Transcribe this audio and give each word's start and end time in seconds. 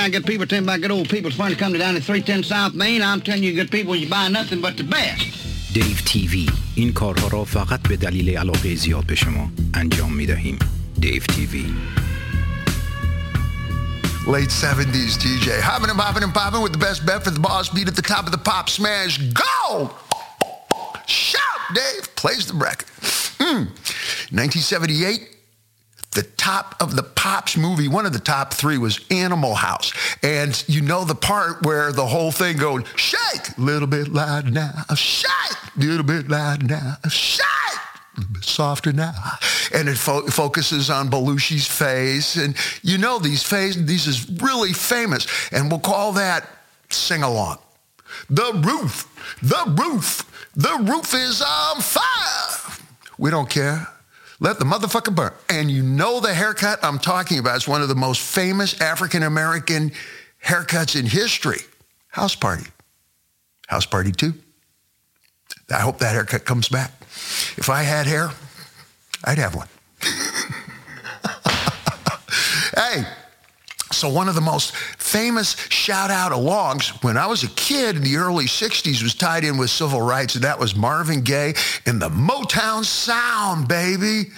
now, 0.00 0.08
good 0.08 0.24
people 0.24 0.46
telling 0.46 0.64
about 0.64 0.80
good 0.80 0.90
old 0.90 1.10
people. 1.10 1.28
It's 1.28 1.36
fun 1.36 1.50
to 1.50 1.56
come 1.56 1.74
to 1.74 1.78
down 1.78 1.96
at 1.96 2.02
310 2.02 2.44
South 2.44 2.72
Main. 2.72 3.02
I'm 3.02 3.20
telling 3.20 3.42
you, 3.42 3.52
good 3.52 3.70
people, 3.70 3.94
you 3.94 4.08
buy 4.08 4.28
nothing 4.28 4.62
but 4.62 4.78
the 4.78 4.84
best. 4.84 5.26
دیو 5.74 5.96
تیوی 6.06 6.50
این 6.74 6.92
کارها 6.92 7.28
را 7.28 7.44
فقط 7.44 7.82
به 7.82 7.96
دلیل 7.96 8.38
علاقه 8.38 8.74
زیاد 8.74 9.06
به 9.06 9.14
شما 9.14 9.50
انجام 9.74 10.12
می 10.12 10.26
دهیم 10.26 10.58
دیو 11.00 11.22
تیوی 11.22 11.74
Late 14.26 14.50
70s 14.50 15.14
DJ. 15.22 15.60
Hopping 15.60 15.90
and 15.90 15.98
popping 15.98 16.22
and 16.22 16.34
popping 16.34 16.62
with 16.62 16.72
the 16.72 16.78
best 16.78 17.06
bet 17.06 17.22
for 17.22 17.30
the 17.30 17.40
boss 17.40 17.68
beat 17.68 17.86
at 17.86 17.96
the 17.96 18.02
top 18.14 18.24
of 18.26 18.32
the 18.32 18.42
pop 18.50 18.68
smash. 18.68 19.18
Go! 19.18 19.90
Shout, 21.06 21.60
Dave. 21.74 22.04
Plays 22.16 22.46
the 22.46 22.54
record. 22.54 22.88
Hmm. 23.40 23.64
1978, 24.32 25.20
the 26.11 26.23
top 26.23 26.75
of 26.81 26.95
the 26.95 27.03
Pops 27.03 27.55
movie, 27.55 27.87
one 27.87 28.05
of 28.05 28.13
the 28.13 28.19
top 28.19 28.53
three 28.53 28.77
was 28.77 28.99
Animal 29.09 29.55
House. 29.55 29.93
And 30.21 30.61
you 30.67 30.81
know 30.81 31.05
the 31.05 31.15
part 31.15 31.65
where 31.65 31.91
the 31.91 32.05
whole 32.05 32.31
thing 32.31 32.57
goes, 32.57 32.83
shake, 32.95 33.57
little 33.57 33.87
bit 33.87 34.09
loud 34.09 34.51
now, 34.51 34.83
shake, 34.95 35.77
little 35.77 36.03
bit 36.03 36.27
loud 36.27 36.69
now, 36.69 36.97
shake. 37.09 37.45
A 38.17 38.19
little 38.19 38.33
bit 38.33 38.43
softer 38.43 38.91
now. 38.91 39.13
And 39.73 39.87
it 39.87 39.97
fo- 39.97 40.27
focuses 40.27 40.89
on 40.89 41.09
Belushi's 41.09 41.67
face. 41.67 42.35
And 42.35 42.55
you 42.81 42.97
know 42.97 43.19
these 43.19 43.41
face, 43.41 43.75
these 43.77 44.05
is 44.05 44.29
really 44.41 44.73
famous. 44.73 45.27
And 45.53 45.71
we'll 45.71 45.79
call 45.79 46.11
that 46.13 46.45
sing 46.89 47.23
along. 47.23 47.59
The 48.29 48.51
roof, 48.65 49.07
the 49.41 49.81
roof, 49.81 50.49
the 50.55 50.77
roof 50.81 51.13
is 51.13 51.41
on 51.41 51.79
fire. 51.79 52.77
We 53.17 53.31
don't 53.31 53.49
care. 53.49 53.87
Let 54.41 54.57
the 54.57 54.65
motherfucker 54.65 55.15
burn. 55.15 55.31
And 55.49 55.69
you 55.69 55.83
know 55.83 56.19
the 56.19 56.33
haircut 56.33 56.83
I'm 56.83 56.97
talking 56.97 57.37
about 57.37 57.57
is 57.57 57.67
one 57.67 57.83
of 57.83 57.89
the 57.89 57.95
most 57.95 58.21
famous 58.21 58.81
African 58.81 59.21
American 59.21 59.91
haircuts 60.43 60.99
in 60.99 61.05
history. 61.05 61.59
House 62.07 62.35
Party. 62.35 62.65
House 63.67 63.85
Party 63.85 64.11
2. 64.11 64.33
I 65.69 65.79
hope 65.79 65.99
that 65.99 66.13
haircut 66.13 66.43
comes 66.43 66.67
back. 66.67 66.91
If 67.55 67.69
I 67.69 67.83
had 67.83 68.07
hair, 68.07 68.31
I'd 69.23 69.37
have 69.37 69.53
one. 69.53 69.67
hey, 72.75 73.05
so 74.01 74.09
one 74.09 74.27
of 74.27 74.33
the 74.33 74.41
most 74.41 74.75
famous 74.97 75.55
shout 75.69 76.09
out 76.09 76.31
alongs 76.31 77.03
when 77.03 77.17
I 77.17 77.27
was 77.27 77.43
a 77.43 77.49
kid 77.49 77.97
in 77.97 78.01
the 78.01 78.15
early 78.15 78.45
60s 78.45 79.03
was 79.03 79.13
tied 79.13 79.43
in 79.43 79.57
with 79.57 79.69
civil 79.69 80.01
rights, 80.01 80.33
and 80.33 80.43
that 80.43 80.57
was 80.57 80.75
Marvin 80.75 81.21
Gaye 81.21 81.53
and 81.85 82.01
the 82.01 82.09
Motown 82.09 82.83
Sound, 82.83 83.67
baby. 83.67 84.31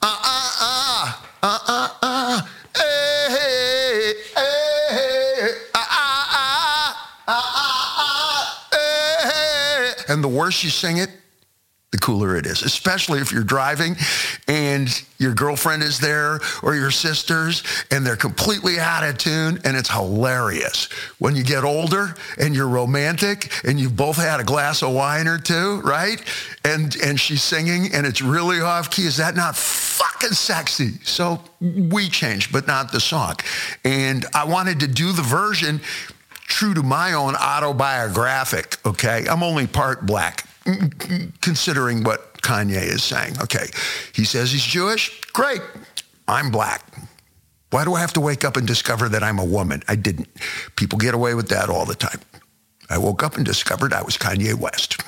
Uh-uh-uh, 0.00 1.12
uh-uh-uh, 1.42 2.40
hey, 2.74 3.26
hey, 3.28 4.14
hey, 4.34 5.50
uh-uh-uh, 5.74 6.94
uh-uh-uh, 7.28 8.46
hey. 8.72 9.92
And 10.08 10.24
the 10.24 10.28
worse 10.28 10.64
you 10.64 10.70
sing 10.70 10.96
it, 10.96 11.10
the 11.94 11.98
cooler 12.00 12.36
it 12.36 12.44
is, 12.44 12.62
especially 12.62 13.20
if 13.20 13.30
you're 13.30 13.44
driving 13.44 13.94
and 14.48 15.04
your 15.18 15.32
girlfriend 15.32 15.80
is 15.80 16.00
there 16.00 16.40
or 16.64 16.74
your 16.74 16.90
sisters 16.90 17.62
and 17.92 18.04
they're 18.04 18.16
completely 18.16 18.80
out 18.80 19.04
of 19.04 19.16
tune 19.16 19.60
and 19.64 19.76
it's 19.76 19.88
hilarious. 19.88 20.86
When 21.20 21.36
you 21.36 21.44
get 21.44 21.62
older 21.62 22.16
and 22.36 22.52
you're 22.52 22.68
romantic 22.68 23.52
and 23.62 23.78
you've 23.78 23.94
both 23.94 24.16
had 24.16 24.40
a 24.40 24.44
glass 24.44 24.82
of 24.82 24.92
wine 24.92 25.28
or 25.28 25.38
two, 25.38 25.82
right? 25.82 26.20
And 26.64 26.96
and 26.96 27.20
she's 27.20 27.44
singing 27.44 27.94
and 27.94 28.04
it's 28.06 28.20
really 28.20 28.60
off 28.60 28.90
key. 28.90 29.06
Is 29.06 29.18
that 29.18 29.36
not 29.36 29.54
fucking 29.54 30.32
sexy? 30.32 30.94
So 31.04 31.44
we 31.60 32.08
changed, 32.08 32.52
but 32.52 32.66
not 32.66 32.90
the 32.90 32.98
song. 32.98 33.36
And 33.84 34.26
I 34.34 34.46
wanted 34.46 34.80
to 34.80 34.88
do 34.88 35.12
the 35.12 35.22
version 35.22 35.80
true 36.48 36.74
to 36.74 36.82
my 36.82 37.12
own 37.12 37.36
autobiographic, 37.36 38.78
okay? 38.84 39.26
I'm 39.30 39.44
only 39.44 39.68
part 39.68 40.06
black 40.06 40.44
considering 41.40 42.04
what 42.04 42.40
Kanye 42.42 42.82
is 42.82 43.02
saying. 43.02 43.36
Okay, 43.42 43.66
he 44.12 44.24
says 44.24 44.52
he's 44.52 44.64
Jewish. 44.64 45.20
Great. 45.32 45.60
I'm 46.28 46.50
black. 46.50 46.82
Why 47.70 47.84
do 47.84 47.94
I 47.94 48.00
have 48.00 48.12
to 48.14 48.20
wake 48.20 48.44
up 48.44 48.56
and 48.56 48.66
discover 48.66 49.08
that 49.08 49.22
I'm 49.22 49.38
a 49.38 49.44
woman? 49.44 49.82
I 49.88 49.96
didn't. 49.96 50.28
People 50.76 50.98
get 50.98 51.14
away 51.14 51.34
with 51.34 51.48
that 51.48 51.68
all 51.68 51.84
the 51.84 51.94
time. 51.96 52.20
I 52.88 52.98
woke 52.98 53.22
up 53.22 53.36
and 53.36 53.44
discovered 53.44 53.92
I 53.92 54.02
was 54.02 54.16
Kanye 54.16 54.54
West. 54.54 55.02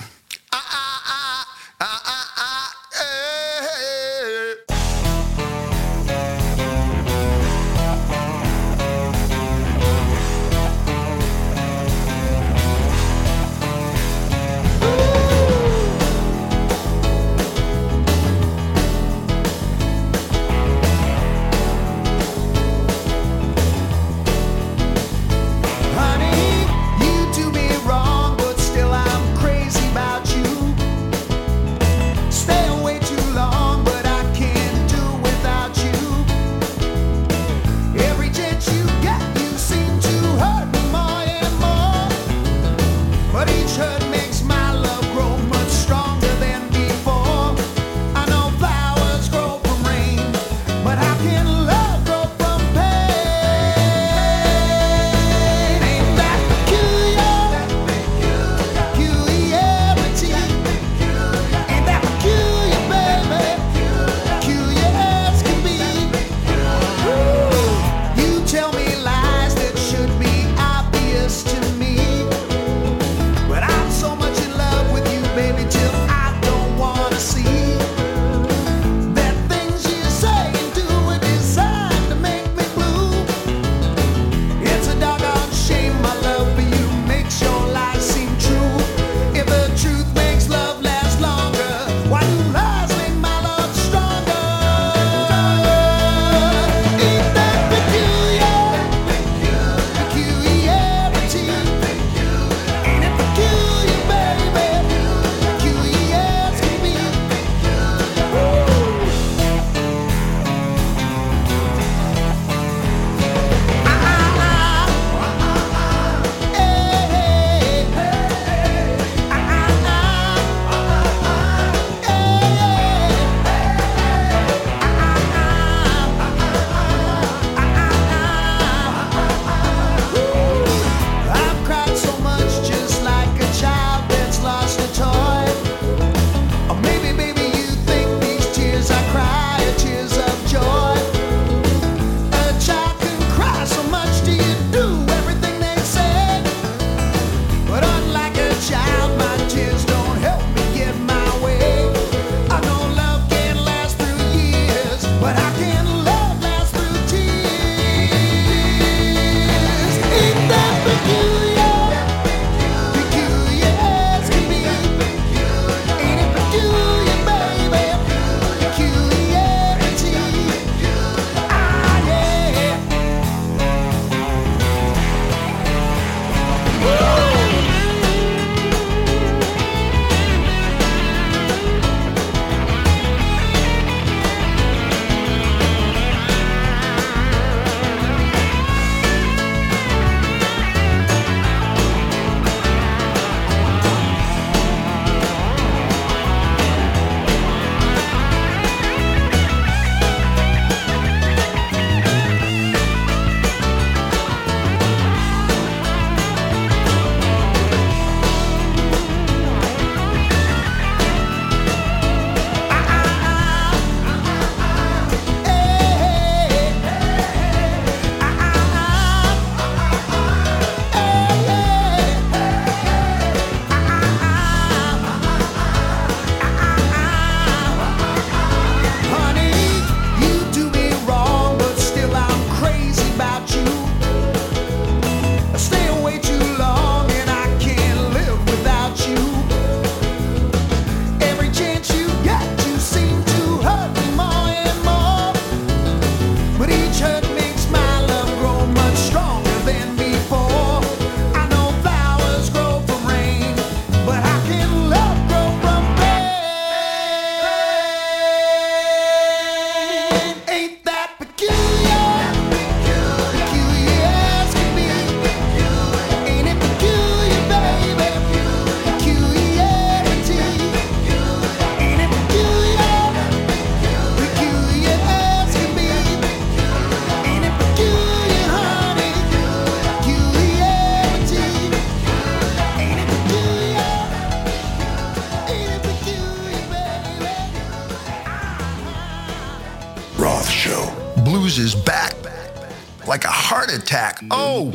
Attack. 294.17 294.29
Oh, 294.31 294.71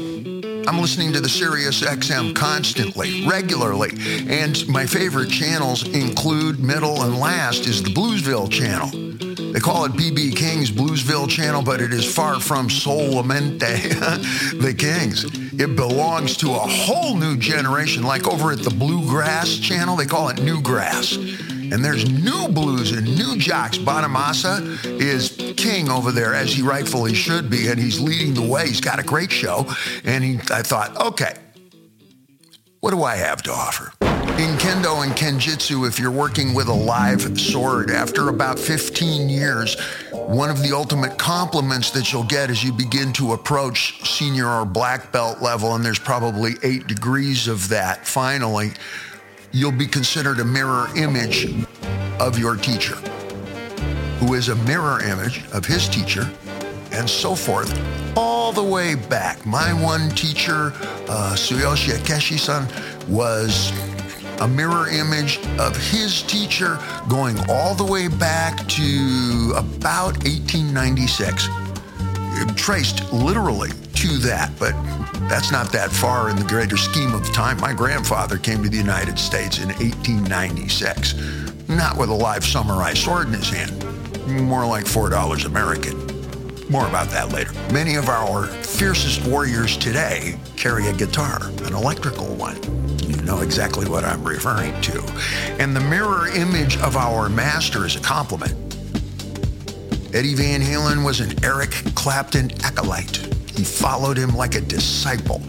I'm 0.68 0.80
listening 0.80 1.14
to 1.14 1.20
the 1.20 1.30
Sirius 1.30 1.82
XM 1.82 2.36
constantly, 2.36 3.28
regularly. 3.28 3.92
And 4.28 4.68
my 4.68 4.86
favorite 4.86 5.30
channels 5.30 5.88
include 5.88 6.60
middle 6.60 7.02
and 7.04 7.18
last 7.18 7.68
is 7.68 7.84
the 7.84 7.90
Bluesville 7.90 8.52
channel. 8.52 8.90
They 9.52 9.60
call 9.60 9.86
it 9.86 9.92
BB 9.94 10.36
King's 10.36 10.72
Bluesville 10.72 11.30
channel, 11.30 11.62
but 11.62 11.82
it 11.82 11.92
is 11.92 12.14
far 12.14 12.40
from 12.40 12.70
Solamente 12.70 13.90
the 14.62 14.74
Kings. 14.74 15.26
It 15.60 15.76
belongs 15.76 16.38
to 16.38 16.52
a 16.52 16.60
whole 16.60 17.16
new 17.16 17.38
generation, 17.38 18.04
like 18.04 18.28
over 18.28 18.52
at 18.52 18.60
the 18.60 18.70
Bluegrass 18.70 19.58
channel, 19.58 19.96
they 19.96 20.06
call 20.06 20.30
it 20.30 20.38
Newgrass 20.38 21.50
and 21.72 21.84
there's 21.84 22.10
new 22.10 22.48
blues 22.50 22.92
and 22.92 23.06
new 23.06 23.38
jocks. 23.38 23.78
Bonamassa 23.78 24.86
is 25.02 25.36
king 25.56 25.90
over 25.90 26.12
there, 26.12 26.34
as 26.36 26.54
he 26.54 26.62
rightfully 26.62 27.14
should 27.14 27.50
be, 27.50 27.68
and 27.68 27.80
he's 27.80 28.00
leading 28.00 28.34
the 28.34 28.42
way. 28.42 28.68
He's 28.68 28.82
got 28.82 29.00
a 29.00 29.04
great 29.04 29.32
show. 29.32 29.66
And 30.04 30.24
he, 30.24 30.36
I 30.52 30.62
thought, 30.62 30.96
okay, 30.98 31.34
what 32.82 32.92
do 32.92 33.04
I 33.04 33.16
have 33.16 33.42
to 33.44 33.52
offer? 33.52 33.94
In 34.02 34.58
kendo 34.58 35.04
and 35.04 35.12
kenjutsu, 35.14 35.88
if 35.88 36.00
you're 36.00 36.10
working 36.10 36.54
with 36.54 36.68
a 36.68 36.74
live 36.74 37.40
sword, 37.40 37.92
after 37.92 38.30
about 38.30 38.58
15 38.58 39.30
years, 39.30 39.80
one 40.12 40.50
of 40.50 40.64
the 40.64 40.76
ultimate 40.76 41.18
compliments 41.18 41.92
that 41.92 42.12
you'll 42.12 42.24
get 42.24 42.50
as 42.50 42.63
you 42.63 42.74
begin 42.74 43.13
to 43.13 43.34
approach 43.34 44.01
senior 44.10 44.48
or 44.48 44.66
black 44.66 45.12
belt 45.12 45.42
level, 45.42 45.75
and 45.75 45.86
there's 45.86 46.00
probably 46.00 46.54
eight 46.63 46.88
degrees 46.88 47.48
of 47.48 47.70
that 47.70 48.08
finally, 48.08 48.72
you'll 49.51 49.72
be 49.72 49.88
considered 49.88 50.39
a 50.39 50.46
mirror 50.46 50.88
image 50.96 51.65
of 52.20 52.39
your 52.39 52.55
teacher, 52.55 52.96
who 54.20 54.34
is 54.34 54.50
a 54.50 54.55
mirror 54.55 55.01
image 55.03 55.43
of 55.51 55.65
his 55.65 55.89
teacher, 55.89 56.29
and 56.91 57.10
so 57.10 57.36
forth, 57.36 57.72
all 58.15 58.51
the 58.51 58.63
way 58.63 58.96
back. 58.96 59.46
My 59.46 59.74
one 59.74 60.10
teacher, 60.12 60.74
uh, 61.10 61.34
Tsuyoshi 61.36 61.93
Akeshi-san, 61.98 62.67
was 63.08 63.72
a 64.41 64.48
mirror 64.48 64.88
image 64.89 65.39
of 65.60 65.75
his 65.75 66.24
teacher 66.24 66.79
going 67.10 67.38
all 67.50 67.75
the 67.75 67.86
way 67.86 68.08
back 68.08 68.67
to 68.67 69.53
about 69.55 70.17
1896. 70.24 71.48
Traced 72.55 73.12
literally 73.12 73.69
to 73.95 74.07
that, 74.19 74.51
but 74.60 74.74
that's 75.27 75.51
not 75.51 75.71
that 75.71 75.91
far 75.91 76.29
in 76.29 76.36
the 76.36 76.43
greater 76.43 76.77
scheme 76.77 77.13
of 77.13 77.25
time. 77.33 77.60
My 77.60 77.74
grandfather 77.74 78.38
came 78.38 78.62
to 78.63 78.69
the 78.69 78.77
United 78.77 79.17
States 79.17 79.57
in 79.57 79.69
1896, 79.69 81.15
not 81.67 81.98
with 81.98 82.10
a 82.10 82.13
live 82.13 82.45
samurai 82.45 82.93
sword 82.93 83.27
in 83.27 83.33
his 83.33 83.50
hand, 83.50 83.71
more 84.45 84.65
like 84.65 84.86
$4 84.86 85.45
American. 85.45 85.98
More 86.69 86.88
about 86.88 87.10
that 87.10 87.33
later. 87.33 87.51
Many 87.74 87.95
of 87.95 88.07
our 88.10 88.48
fiercest 88.48 89.25
warriors 89.25 89.75
today 89.75 90.39
carry 90.55 90.88
a 90.88 90.93
guitar, 90.93 91.50
an 91.65 91.74
electrical 91.74 92.27
one. 92.36 92.55
You 93.01 93.17
know 93.24 93.41
exactly 93.41 93.89
what 93.89 94.05
I'm 94.05 94.24
referring 94.24 94.79
to. 94.81 95.03
And 95.60 95.75
the 95.75 95.81
mirror 95.81 96.29
image 96.29 96.77
of 96.77 96.95
our 96.95 97.27
master 97.27 97.86
is 97.86 97.95
a 97.95 98.00
compliment. 98.00 98.71
Eddie 100.13 100.36
Van 100.36 100.60
Halen 100.60 101.06
was 101.06 101.22
an 101.22 101.41
Eric 101.41 101.72
Clapton 101.96 102.51
acolyte. 102.63 103.15
He 103.56 103.63
followed 103.63 104.18
him 104.18 104.36
like 104.36 104.56
a 104.56 104.62
disciple. 104.62 105.41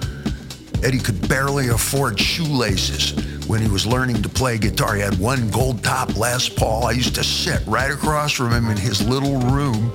Eddie 0.85 1.01
could 1.01 1.29
barely 1.29 1.69
afford 1.69 2.19
shoelaces 2.19 3.11
when 3.49 3.61
he 3.61 3.69
was 3.69 3.87
learning 3.87 4.23
to 4.23 4.29
play 4.29 4.59
guitar. 4.59 4.95
He 4.95 5.03
had 5.03 5.19
one 5.19 5.51
gold 5.51 5.83
top 5.83 6.17
Les 6.17 6.49
Paul. 6.49 6.87
I 6.87 6.93
used 6.93 7.17
to 7.17 7.25
sit 7.25 7.61
right 7.67 7.91
across 7.91 8.33
from 8.33 8.53
him 8.53 8.71
in 8.71 8.77
his 8.77 9.05
little 9.05 9.39
room, 9.39 9.93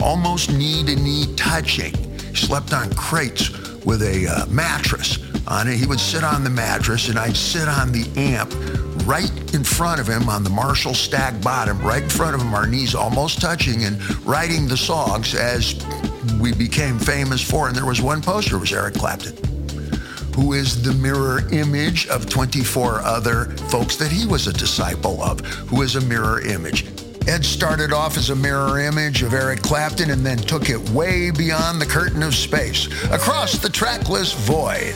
almost 0.00 0.50
knee 0.50 0.82
to 0.84 0.96
knee 0.96 1.34
touching. 1.36 1.94
He 2.18 2.34
slept 2.34 2.72
on 2.72 2.90
crates 2.94 3.50
with 3.84 4.00
a 4.00 4.28
uh, 4.28 4.46
mattress 4.46 5.18
on 5.46 5.68
it. 5.68 5.76
He 5.76 5.84
would 5.84 6.00
sit 6.00 6.24
on 6.24 6.42
the 6.42 6.50
mattress 6.50 7.10
and 7.10 7.18
I'd 7.18 7.36
sit 7.36 7.68
on 7.68 7.92
the 7.92 8.08
amp 8.16 8.50
right 9.06 9.30
in 9.54 9.62
front 9.62 10.00
of 10.00 10.08
him 10.08 10.28
on 10.28 10.42
the 10.42 10.50
Marshall 10.50 10.92
stack 10.92 11.40
bottom, 11.40 11.80
right 11.80 12.02
in 12.02 12.10
front 12.10 12.34
of 12.34 12.42
him, 12.42 12.52
our 12.52 12.66
knees 12.66 12.94
almost 12.94 13.40
touching 13.40 13.84
and 13.84 14.26
writing 14.26 14.66
the 14.66 14.76
songs 14.76 15.34
as 15.34 15.82
we 16.40 16.52
became 16.52 16.98
famous 16.98 17.40
for. 17.40 17.68
And 17.68 17.76
there 17.76 17.86
was 17.86 18.02
one 18.02 18.20
poster, 18.20 18.58
was 18.58 18.72
Eric 18.72 18.94
Clapton, 18.94 19.36
who 20.34 20.52
is 20.52 20.82
the 20.82 20.92
mirror 20.94 21.48
image 21.52 22.08
of 22.08 22.28
24 22.28 23.00
other 23.02 23.46
folks 23.70 23.96
that 23.96 24.10
he 24.10 24.26
was 24.26 24.48
a 24.48 24.52
disciple 24.52 25.22
of, 25.22 25.40
who 25.40 25.82
is 25.82 25.94
a 25.94 26.00
mirror 26.02 26.40
image. 26.40 26.86
Ed 27.28 27.44
started 27.44 27.92
off 27.92 28.16
as 28.16 28.30
a 28.30 28.36
mirror 28.36 28.78
image 28.78 29.22
of 29.22 29.34
Eric 29.34 29.60
Clapton 29.60 30.10
and 30.10 30.24
then 30.24 30.38
took 30.38 30.70
it 30.70 30.78
way 30.90 31.32
beyond 31.32 31.80
the 31.80 31.86
curtain 31.86 32.22
of 32.22 32.34
space, 32.36 32.86
across 33.10 33.58
the 33.58 33.68
trackless 33.68 34.32
void. 34.32 34.94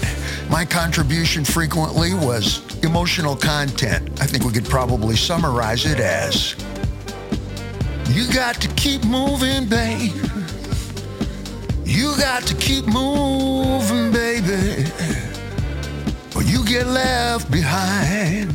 My 0.51 0.65
contribution 0.65 1.45
frequently 1.45 2.13
was 2.13 2.61
emotional 2.83 3.37
content. 3.37 4.21
I 4.21 4.27
think 4.27 4.43
we 4.45 4.51
could 4.53 4.65
probably 4.65 5.15
summarize 5.15 5.87
it 5.87 6.01
as 6.01 6.57
You 8.09 8.27
got 8.35 8.57
to 8.57 8.69
keep 8.75 9.05
moving, 9.05 9.69
babe. 9.69 10.13
You 11.85 12.17
got 12.17 12.43
to 12.49 12.55
keep 12.57 12.85
moving, 12.87 14.11
baby, 14.11 14.91
or 16.35 16.43
you 16.43 16.65
get 16.65 16.89
left 16.89 17.49
behind. 17.49 18.53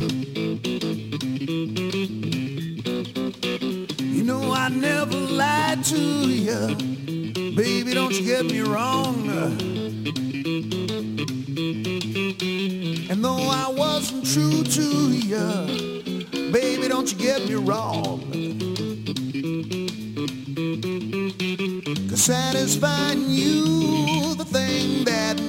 You 4.00 4.22
know 4.22 4.52
I 4.52 4.68
never 4.68 5.16
lied 5.16 5.82
to 5.84 5.98
you, 5.98 6.74
baby. 7.56 7.94
Don't 7.94 8.12
you 8.12 8.26
get 8.26 8.44
me 8.44 8.60
wrong. 8.60 9.85
And 10.08 10.14
though 13.24 13.48
I 13.50 13.74
wasn't 13.76 14.24
true 14.24 14.62
to 14.62 15.10
you, 15.10 16.52
baby, 16.52 16.86
don't 16.86 17.10
you 17.10 17.18
get 17.18 17.48
me 17.48 17.54
wrong. 17.56 18.20
Cause 22.08 22.22
satisfying 22.22 23.28
you, 23.30 24.36
the 24.36 24.44
thing 24.44 25.02
that 25.06 25.40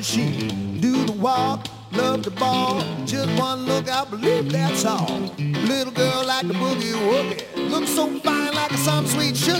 machine. 0.00 0.80
Do 0.80 1.04
the 1.04 1.12
walk, 1.12 1.66
love 1.92 2.22
the 2.22 2.30
ball, 2.30 2.80
just 3.04 3.28
one 3.38 3.66
look, 3.66 3.86
I 3.90 4.06
believe 4.06 4.50
that's 4.50 4.86
all. 4.86 5.30
Little 5.68 5.92
girl 5.92 6.24
like 6.26 6.46
the 6.48 6.54
boogie 6.54 6.94
woogie, 7.10 7.70
looks 7.70 7.90
so 7.90 8.06
fine 8.20 8.54
like 8.54 8.70
a 8.70 8.78
some 8.78 9.06
sweet 9.06 9.36
sugar. 9.36 9.59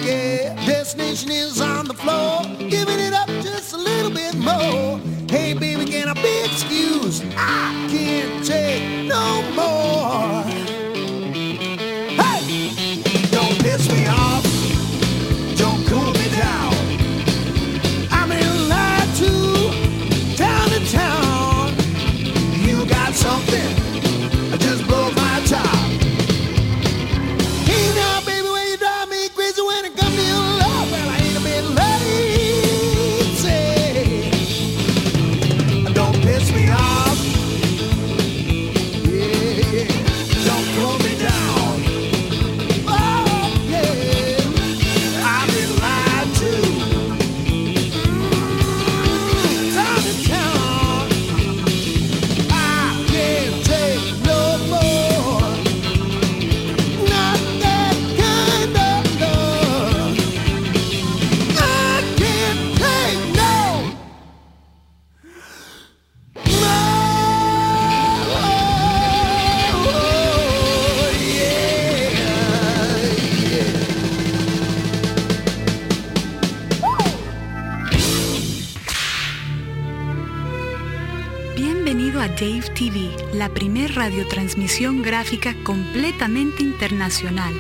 Radiotransmisión 84.01 85.03
gráfica 85.03 85.55
completamente 85.63 86.63
internacional. 86.63 87.53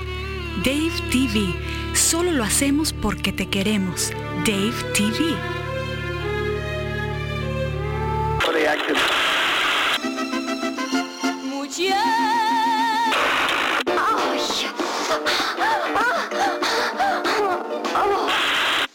Dave 0.64 0.90
TV, 1.10 1.54
solo 1.92 2.32
lo 2.32 2.44
hacemos 2.44 2.94
porque 2.94 3.30
te 3.30 3.46
queremos. 3.46 4.10
Dave 4.46 4.72
TV. 4.94 5.36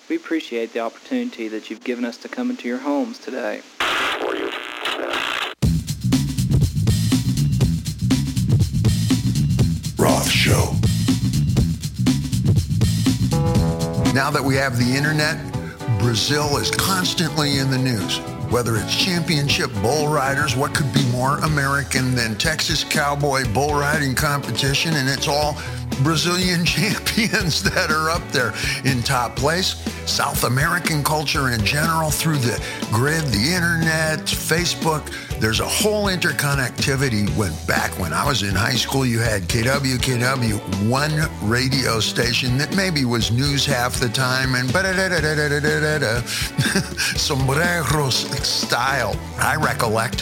We 0.09 0.15
appreciate 0.15 0.73
the 0.73 0.79
opportunity 0.79 1.47
that 1.49 1.69
you've 1.69 1.83
given 1.83 2.05
us 2.05 2.17
to 2.17 2.27
come 2.27 2.49
into 2.49 2.67
your 2.67 2.79
homes 2.79 3.19
today. 3.19 3.61
Now 14.25 14.31
that 14.31 14.43
we 14.43 14.55
have 14.55 14.79
the 14.79 14.95
internet, 14.97 15.37
Brazil 15.99 16.57
is 16.57 16.71
constantly 16.71 17.59
in 17.59 17.69
the 17.69 17.77
news. 17.77 18.17
Whether 18.49 18.75
it's 18.75 18.91
championship 18.91 19.71
bull 19.83 20.07
riders, 20.07 20.55
what 20.55 20.73
could 20.73 20.91
be 20.91 21.04
more 21.15 21.37
American 21.39 22.13
than 22.13 22.35
Texas 22.35 22.83
Cowboy 22.83 23.45
bull 23.53 23.73
riding 23.73 24.13
competition? 24.13 24.95
And 24.95 25.07
it's 25.07 25.29
all 25.29 25.57
Brazilian 26.03 26.65
champions 26.65 27.63
that 27.63 27.89
are 27.89 28.09
up 28.09 28.29
there 28.31 28.53
in 28.83 29.01
top 29.01 29.37
place. 29.37 29.75
South 30.05 30.43
American 30.43 31.03
culture 31.03 31.49
in 31.49 31.65
general 31.65 32.11
through 32.11 32.37
the 32.37 32.63
grid, 32.91 33.23
the 33.25 33.53
internet, 33.53 34.19
Facebook. 34.19 35.03
There's 35.39 35.59
a 35.59 35.67
whole 35.67 36.05
interconnectivity 36.05 37.35
when 37.35 37.53
back 37.65 37.91
when 37.99 38.13
I 38.13 38.25
was 38.25 38.43
in 38.43 38.53
high 38.53 38.75
school, 38.75 39.05
you 39.05 39.19
had 39.19 39.43
KW, 39.43 39.97
KW, 39.97 40.89
one 40.89 41.27
radio 41.41 41.99
station 41.99 42.57
that 42.57 42.75
maybe 42.75 43.03
was 43.03 43.31
news 43.31 43.65
half 43.65 43.99
the 43.99 44.09
time 44.09 44.55
and 44.55 44.69
sombreros 47.17 48.47
style. 48.47 49.19
I 49.39 49.55
recollect 49.55 50.21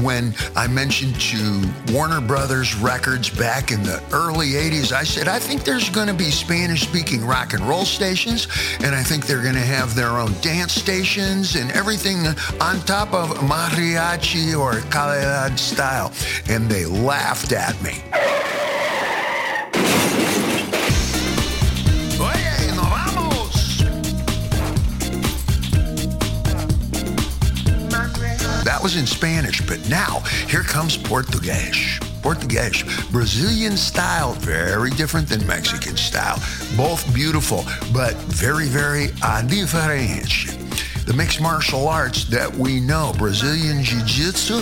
when 0.00 0.33
I 0.56 0.66
mentioned 0.66 1.20
to 1.20 1.62
Warner 1.92 2.20
Brothers 2.20 2.74
Records 2.76 3.30
back 3.30 3.70
in 3.70 3.82
the 3.82 4.02
early 4.12 4.50
80s, 4.52 4.92
I 4.92 5.04
said, 5.04 5.28
I 5.28 5.38
think 5.38 5.64
there's 5.64 5.90
going 5.90 6.08
to 6.08 6.14
be 6.14 6.30
Spanish 6.30 6.82
speaking 6.82 7.24
rock 7.24 7.52
and 7.52 7.62
roll 7.62 7.84
stations, 7.84 8.48
and 8.80 8.94
I 8.94 9.02
think 9.02 9.26
they're 9.26 9.42
going 9.42 9.54
to 9.54 9.60
have 9.60 9.94
their 9.94 10.18
own 10.18 10.32
dance 10.40 10.74
stations 10.74 11.56
and 11.56 11.70
everything 11.72 12.26
on 12.60 12.80
top 12.80 13.12
of 13.12 13.30
mariachi 13.38 14.58
or 14.58 14.80
calidad 14.90 15.58
style. 15.58 16.12
And 16.48 16.68
they 16.68 16.86
laughed 16.86 17.52
at 17.52 17.80
me. 17.82 18.02
Was 28.84 28.96
in 28.96 29.06
Spanish, 29.06 29.62
but 29.62 29.80
now 29.88 30.20
here 30.46 30.62
comes 30.62 30.94
Portuguese. 30.94 31.98
Portuguese, 32.20 32.82
Brazilian 33.10 33.78
style, 33.78 34.32
very 34.34 34.90
different 34.90 35.26
than 35.26 35.44
Mexican 35.46 35.96
style. 35.96 36.36
Both 36.76 37.02
beautiful, 37.14 37.64
but 37.94 38.12
very, 38.28 38.66
very 38.66 39.06
uh, 39.22 39.42
diferente. 39.46 40.52
The 41.06 41.14
mixed 41.14 41.40
martial 41.40 41.88
arts 41.88 42.26
that 42.26 42.54
we 42.54 42.78
know, 42.78 43.14
Brazilian 43.16 43.82
Jiu-Jitsu, 43.82 44.60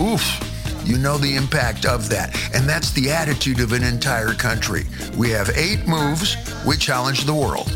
oof, 0.00 0.82
you 0.84 0.98
know 0.98 1.16
the 1.16 1.36
impact 1.36 1.86
of 1.86 2.08
that. 2.08 2.36
And 2.52 2.68
that's 2.68 2.90
the 2.90 3.12
attitude 3.12 3.60
of 3.60 3.72
an 3.72 3.84
entire 3.84 4.32
country. 4.32 4.82
We 5.16 5.30
have 5.30 5.48
eight 5.50 5.86
moves, 5.86 6.36
we 6.66 6.76
challenge 6.76 7.24
the 7.24 7.34
world. 7.34 7.70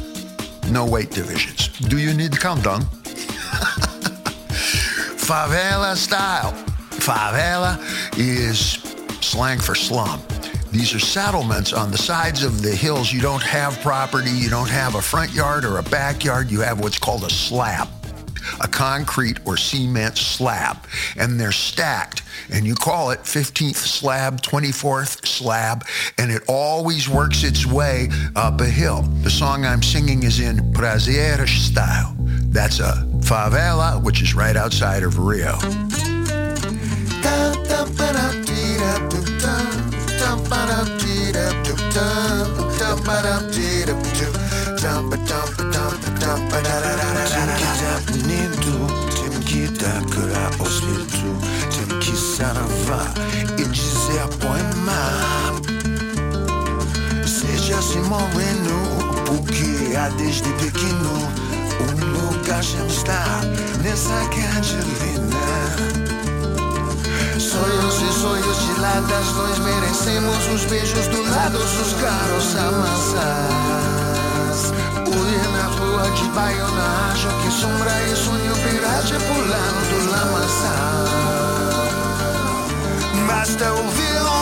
No 0.73 0.85
weight 0.85 1.13
divisions. 1.13 1.69
Do 1.69 1.99
you 1.99 2.13
need 2.15 2.37
countdown? 2.41 2.85
Favela 5.25 5.97
style. 5.97 6.53
Favela 6.91 7.79
is 8.19 8.73
slang 9.25 9.59
for 9.59 9.75
slum. 9.75 10.21
These 10.71 10.95
are 10.95 10.99
settlements 10.99 11.73
on 11.73 11.91
the 11.91 11.97
sides 11.97 12.43
of 12.43 12.61
the 12.61 12.75
hills. 12.75 13.11
You 13.11 13.23
don't 13.23 13.43
have 13.43 13.81
property, 13.81 14.31
you 14.31 14.51
don't 14.51 14.69
have 14.69 14.97
a 14.97 15.01
front 15.01 15.33
yard 15.33 15.65
or 15.65 15.79
a 15.79 15.83
backyard, 15.85 16.51
you 16.51 16.61
have 16.61 16.81
what's 16.81 16.99
called 16.99 17.25
a 17.25 17.31
slab. 17.31 17.89
A 18.61 18.69
concrete 18.69 19.39
or 19.47 19.57
cement 19.57 20.19
slab, 20.19 20.77
and 21.17 21.41
they're 21.41 21.53
stacked. 21.53 22.23
And 22.53 22.67
you 22.67 22.75
call 22.75 23.11
it 23.11 23.21
15th 23.21 23.77
slab, 23.77 24.43
24th 24.43 25.27
slab, 25.27 25.87
and 26.19 26.31
it 26.31 26.43
always 26.49 27.09
works 27.09 27.45
its 27.45 27.65
way 27.65 28.11
up 28.37 28.61
a 28.61 28.67
hill. 28.67 29.01
The 29.23 29.31
song 29.31 29.65
I'm 29.65 29.83
singing 29.83 30.25
is 30.25 30.39
in 30.39 30.59
Prazer 30.75 31.49
style. 31.49 32.14
That's 32.55 32.79
a 32.79 33.05
favela, 33.19 34.01
which 34.01 34.23
is 34.23 34.37
right 34.37 34.55
outside 34.55 35.03
of 35.03 35.19
Rio. 35.19 35.59
Porque 59.27 59.97
há 59.97 60.09
desde 60.11 60.49
pequeno 60.55 61.44
já 62.63 62.85
está 62.87 63.41
nessa 63.83 64.15
cantilina. 64.29 65.25
Sonhos 67.39 68.03
e 68.03 68.13
sonhos 68.21 68.59
de 68.59 68.81
ladas, 68.81 69.27
nós 69.33 69.59
merecemos 69.59 70.47
os 70.55 70.65
beijos 70.67 71.07
do 71.09 71.23
lado 71.31 71.59
dos 71.59 71.93
caros 71.95 72.57
amassas. 72.57 73.85
Ui, 75.07 75.37
na 75.53 75.67
rua 75.67 76.11
de 76.11 76.25
baionagem 76.31 77.31
Que 77.43 77.51
sombra 77.51 77.93
e 78.03 78.17
sonho 78.17 78.55
pirate 78.57 79.15
pulando 79.15 79.81
do 79.91 79.99
lamaçal 80.11 81.05
Basta 83.27 83.73
ouvir 83.73 84.34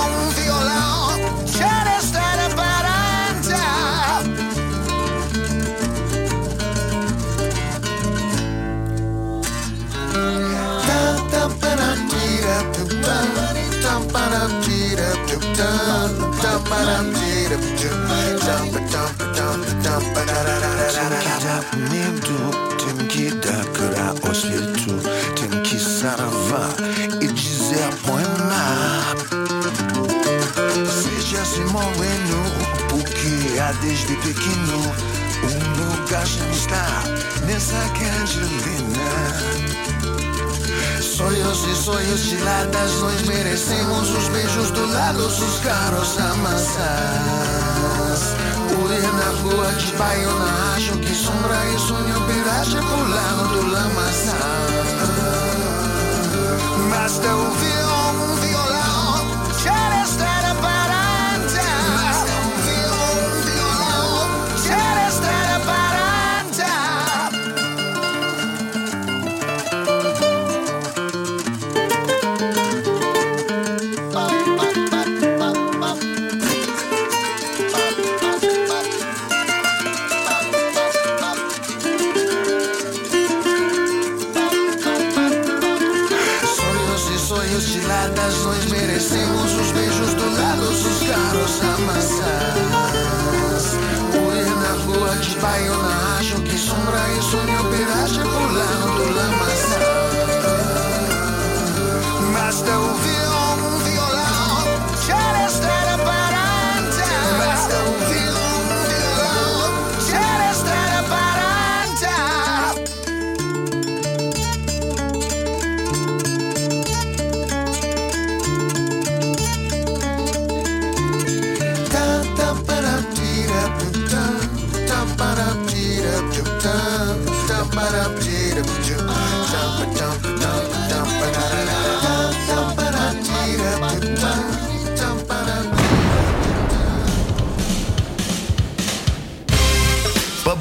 Timki 23.03 23.31
timki 25.35 25.77
e 27.21 27.27
dizer 27.33 27.95
poema 28.05 29.15
Seja 30.91 31.45
se 31.45 31.61
moreno 31.73 32.43
porque 32.89 33.59
há 33.59 33.73
desde 33.81 34.15
pequeno 34.17 34.79
Um 35.43 35.59
lugar 35.81 36.27
está 36.51 36.87
nessa 37.47 37.83
cangelina 37.99 39.92
Sonhos 41.03 41.67
e 41.67 41.75
sonhos 41.75 42.21
giladas, 42.21 43.01
nós 43.01 43.23
merecemos 43.23 44.09
os 44.11 44.29
beijos 44.29 44.71
do 44.71 44.87
lado 44.87 45.27
dos 45.27 45.59
caros 45.59 46.17
amassas. 46.17 46.83
Uri 48.81 49.01
na 49.01 49.31
rua 49.43 49.73
de 49.73 49.93
baiona, 49.97 50.75
acho 50.77 50.97
que 50.99 51.13
sombra 51.13 51.59
e 51.75 51.79
sonho 51.81 52.21
piragem 52.27 52.81
pulando 52.83 53.49
do 53.49 53.67
lamaçal. 53.73 54.39
Basta 56.89 57.35
ouvir 57.35 57.72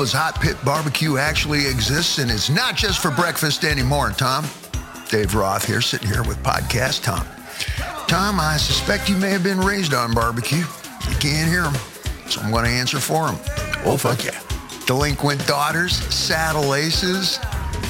Bubba's 0.01 0.13
Hot 0.13 0.41
Pit 0.41 0.57
Barbecue 0.65 1.17
actually 1.17 1.67
exists 1.67 2.17
and 2.17 2.31
it's 2.31 2.49
not 2.49 2.75
just 2.75 3.03
for 3.03 3.11
breakfast 3.11 3.63
anymore, 3.63 4.09
Tom. 4.09 4.47
Dave 5.09 5.35
Roth 5.35 5.63
here, 5.63 5.79
sitting 5.79 6.07
here 6.07 6.23
with 6.23 6.41
Podcast 6.41 7.03
Tom. 7.03 7.23
Tom, 8.07 8.39
I 8.39 8.57
suspect 8.57 9.09
you 9.09 9.15
may 9.15 9.29
have 9.29 9.43
been 9.43 9.59
raised 9.59 9.93
on 9.93 10.15
barbecue. 10.15 10.65
You 11.07 11.15
can't 11.19 11.47
hear 11.47 11.65
him, 11.65 11.75
so 12.27 12.41
I'm 12.41 12.49
going 12.49 12.65
to 12.65 12.71
answer 12.71 12.99
for 12.99 13.27
him. 13.27 13.35
Oh, 13.85 13.95
fuck 13.95 14.25
yeah. 14.25 14.39
Delinquent 14.87 15.45
daughters, 15.45 15.97
saddle 16.11 16.73
aces, 16.73 17.37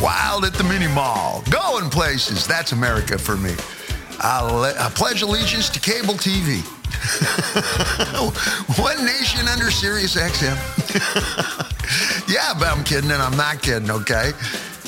wild 0.02 0.44
at 0.44 0.54
the 0.54 0.66
mini 0.66 0.88
mall, 0.90 1.44
going 1.50 1.90
places. 1.90 2.46
That's 2.46 2.74
America 2.74 3.18
for 3.18 3.38
me. 3.38 3.56
I'll, 4.20 4.54
le- 4.54 4.78
I 4.78 4.90
pledge 4.90 5.22
allegiance 5.22 5.70
to 5.70 5.80
cable 5.80 6.16
TV. 6.16 6.62
One 8.78 9.06
nation 9.06 9.48
under 9.48 9.72
Sirius 9.72 10.16
XM. 10.16 10.58
yeah, 12.30 12.54
but 12.58 12.68
I'm 12.68 12.84
kidding 12.84 13.12
and 13.12 13.22
I'm 13.22 13.36
not 13.36 13.62
kidding, 13.62 13.90
okay? 13.90 14.32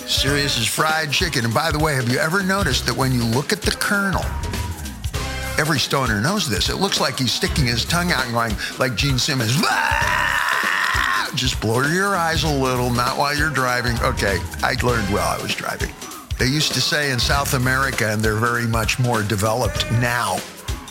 Sirius 0.06 0.58
is 0.58 0.68
fried 0.68 1.12
chicken. 1.12 1.46
And 1.46 1.54
by 1.54 1.72
the 1.72 1.80
way, 1.80 1.96
have 1.96 2.10
you 2.10 2.20
ever 2.20 2.44
noticed 2.44 2.86
that 2.86 2.96
when 2.96 3.12
you 3.14 3.24
look 3.24 3.52
at 3.52 3.62
the 3.62 3.72
kernel, 3.72 4.24
every 5.58 5.80
stoner 5.80 6.20
knows 6.22 6.50
this. 6.50 6.70
It 6.70 6.76
looks 6.76 7.00
like 7.00 7.18
he's 7.20 7.32
sticking 7.32 7.66
his 7.66 7.86
tongue 7.86 8.12
out 8.12 8.26
and 8.26 8.34
going 8.34 8.56
like 8.80 8.96
Gene 8.96 9.18
Simmons. 9.18 9.56
Just 11.36 11.60
blur 11.60 11.92
your 11.92 12.16
eyes 12.16 12.44
a 12.44 12.48
little, 12.50 12.92
not 12.92 13.18
while 13.18 13.36
you're 13.36 13.50
driving. 13.50 13.98
Okay, 14.02 14.38
I 14.62 14.76
learned 14.84 15.12
while 15.12 15.28
I 15.28 15.42
was 15.42 15.56
driving. 15.56 15.92
They 16.38 16.46
used 16.46 16.74
to 16.74 16.82
say 16.82 17.12
in 17.12 17.20
South 17.20 17.54
America, 17.54 18.12
and 18.12 18.22
they're 18.22 18.36
very 18.36 18.68
much 18.68 19.00
more 19.00 19.24
developed 19.24 19.92
now, 19.94 20.38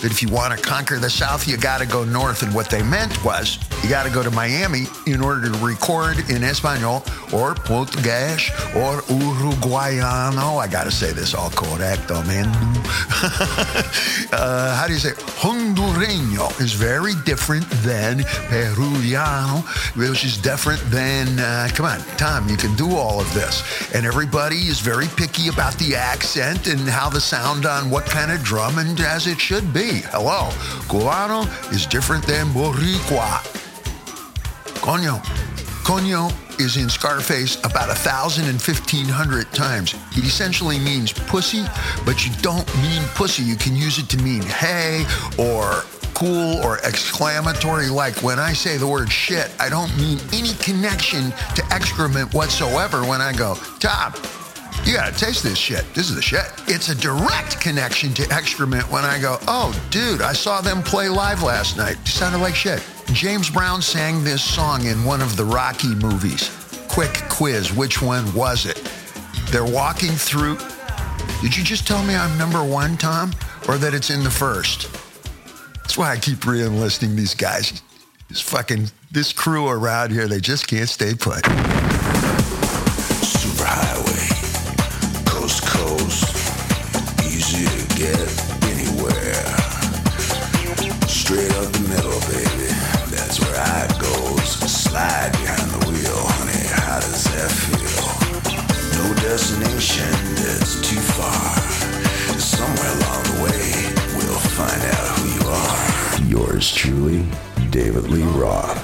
that 0.02 0.10
if 0.10 0.20
you 0.20 0.28
want 0.28 0.56
to 0.56 0.62
conquer 0.62 0.98
the 0.98 1.08
South, 1.08 1.46
you 1.46 1.56
got 1.56 1.78
to 1.78 1.86
go 1.86 2.04
north. 2.04 2.42
And 2.42 2.52
what 2.54 2.68
they 2.68 2.82
meant 2.82 3.24
was 3.24 3.58
you 3.82 3.88
got 3.88 4.04
to 4.04 4.10
go 4.10 4.22
to 4.22 4.30
Miami 4.30 4.84
in 5.06 5.20
order 5.22 5.50
to 5.50 5.58
record 5.58 6.18
in 6.28 6.42
Espanol 6.42 7.04
or 7.32 7.54
Portuguese 7.54 8.50
or 8.74 9.00
Uruguayano. 9.08 10.58
I 10.58 10.68
got 10.68 10.84
to 10.84 10.90
say 10.90 11.12
this 11.12 11.34
all 11.34 11.50
correcto, 11.50 12.26
man. 12.26 12.46
uh, 14.32 14.76
how 14.76 14.86
do 14.86 14.92
you 14.92 14.98
say? 14.98 15.12
Hondureño 15.40 16.60
is 16.60 16.72
very 16.72 17.14
different 17.24 17.68
than 17.82 18.20
Peruviano, 18.50 19.62
which 19.96 20.24
is 20.24 20.36
different 20.36 20.80
than, 20.90 21.38
uh, 21.38 21.68
come 21.74 21.86
on, 21.86 22.00
Tom, 22.16 22.48
you 22.48 22.56
can 22.56 22.74
do 22.74 22.96
all 22.96 23.20
of 23.20 23.32
this. 23.34 23.62
And 23.94 24.04
everybody 24.04 24.56
is 24.66 24.80
very 24.80 25.06
picky 25.16 25.48
about 25.48 25.74
the 25.74 25.94
accent 25.94 26.66
and 26.66 26.80
how 26.80 27.08
the 27.08 27.20
sound 27.20 27.66
on 27.66 27.90
what 27.90 28.04
kind 28.06 28.32
of 28.32 28.42
drum 28.42 28.78
and 28.78 28.98
as 29.00 29.26
it 29.26 29.40
should 29.40 29.72
be. 29.72 29.91
Hello, 30.00 30.48
Cubano 30.88 31.46
is 31.72 31.86
different 31.86 32.26
than 32.26 32.46
Boricua. 32.48 33.42
Coño. 34.80 35.22
Coño 35.84 36.32
is 36.60 36.76
in 36.76 36.88
Scarface 36.88 37.56
about 37.64 37.90
a 37.90 37.94
thousand 37.94 38.46
and 38.46 38.60
fifteen 38.60 39.06
hundred 39.06 39.50
times. 39.52 39.94
It 40.12 40.24
essentially 40.24 40.78
means 40.78 41.12
pussy, 41.12 41.64
but 42.04 42.24
you 42.24 42.32
don't 42.40 42.66
mean 42.82 43.02
pussy. 43.14 43.42
You 43.42 43.56
can 43.56 43.74
use 43.76 43.98
it 43.98 44.08
to 44.10 44.16
mean 44.18 44.42
hey 44.42 45.04
or 45.38 45.84
cool 46.14 46.58
or 46.62 46.78
exclamatory. 46.84 47.88
Like 47.88 48.22
when 48.22 48.38
I 48.38 48.52
say 48.52 48.76
the 48.76 48.86
word 48.86 49.10
shit, 49.10 49.50
I 49.58 49.68
don't 49.68 49.94
mean 49.98 50.18
any 50.32 50.54
connection 50.54 51.32
to 51.54 51.64
excrement 51.70 52.32
whatsoever 52.32 53.02
when 53.02 53.20
I 53.20 53.32
go, 53.32 53.56
Tom, 53.80 54.12
you 54.84 54.94
gotta 54.94 55.16
taste 55.16 55.42
this 55.42 55.58
shit. 55.58 55.84
This 55.94 56.08
is 56.10 56.16
the 56.16 56.22
shit. 56.22 56.44
It's 56.66 56.88
a 56.88 56.94
direct 56.94 57.60
connection 57.60 58.12
to 58.14 58.30
excrement 58.32 58.90
when 58.90 59.04
I 59.04 59.20
go, 59.20 59.38
oh, 59.46 59.72
dude, 59.90 60.22
I 60.22 60.32
saw 60.32 60.60
them 60.60 60.82
play 60.82 61.08
live 61.08 61.42
last 61.42 61.76
night. 61.76 61.96
It 62.02 62.08
sounded 62.08 62.38
like 62.38 62.54
shit. 62.54 62.82
James 63.12 63.50
Brown 63.50 63.82
sang 63.82 64.24
this 64.24 64.42
song 64.42 64.86
in 64.86 65.04
one 65.04 65.20
of 65.20 65.36
the 65.36 65.44
Rocky 65.44 65.94
movies. 65.94 66.50
Quick 66.88 67.22
quiz, 67.28 67.72
which 67.72 68.02
one 68.02 68.32
was 68.34 68.66
it? 68.66 68.82
They're 69.50 69.64
walking 69.64 70.12
through. 70.12 70.56
Did 71.42 71.56
you 71.56 71.64
just 71.64 71.86
tell 71.86 72.02
me 72.04 72.14
I'm 72.14 72.36
number 72.38 72.62
one, 72.64 72.96
Tom? 72.96 73.32
Or 73.68 73.78
that 73.78 73.94
it's 73.94 74.10
in 74.10 74.22
the 74.24 74.30
first? 74.30 74.90
That's 75.76 75.96
why 75.98 76.12
I 76.12 76.16
keep 76.16 76.46
re-enlisting 76.46 77.16
these 77.16 77.34
guys. 77.34 77.82
This 78.28 78.40
fucking, 78.40 78.90
this 79.10 79.32
crew 79.32 79.68
around 79.68 80.10
here, 80.10 80.26
they 80.26 80.40
just 80.40 80.66
can't 80.66 80.88
stay 80.88 81.14
put. 81.14 81.42
Superhighway, 83.22 84.11
to 87.52 87.64
get 87.96 88.28
anywhere. 88.72 89.44
Straight 91.06 91.52
up 91.60 91.68
the 91.72 91.84
middle, 91.92 92.20
baby. 92.32 92.72
That's 93.12 93.40
where 93.40 93.56
I 93.60 93.86
goes. 94.00 94.48
Slide 94.70 95.32
behind 95.32 95.68
the 95.70 95.82
wheel, 95.90 96.20
honey. 96.36 96.66
How 96.80 97.00
does 97.00 97.24
that 97.24 97.50
feel? 97.52 98.08
No 98.96 99.14
destination 99.20 100.08
that's 100.36 100.80
too 100.88 101.00
far. 101.00 101.58
Somewhere 102.40 102.92
along 102.98 103.22
the 103.30 103.38
way, 103.44 103.64
we'll 104.16 104.44
find 104.56 104.82
out 104.96 105.06
who 105.18 105.24
you 105.36 105.44
are. 105.60 106.46
Yours 106.46 106.72
truly, 106.72 107.26
David 107.70 108.08
Lee 108.08 108.22
Roth. 108.22 108.80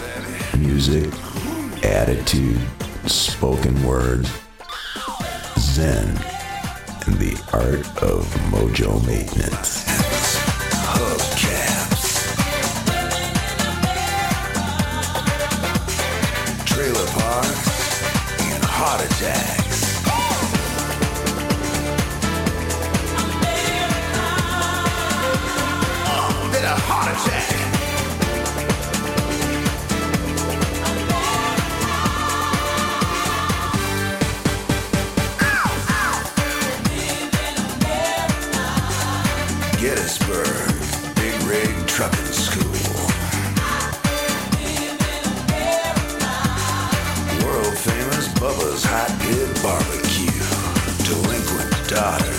Music, 0.58 1.10
attitude, 1.84 2.60
spoken 3.06 3.82
words, 3.86 4.30
Zen, 5.58 6.18
the 7.12 7.34
art 7.52 7.86
of 8.02 8.26
mojo 8.50 9.04
maintenance. 9.06 9.84
Hubcaps. 10.94 12.04
Trailer 16.66 17.06
parks 17.06 18.42
and 18.42 18.64
heart 18.64 19.04
attacks. 19.04 19.57
Barbecue. 49.62 50.30
Delinquent 51.04 51.88
daughters, 51.88 52.37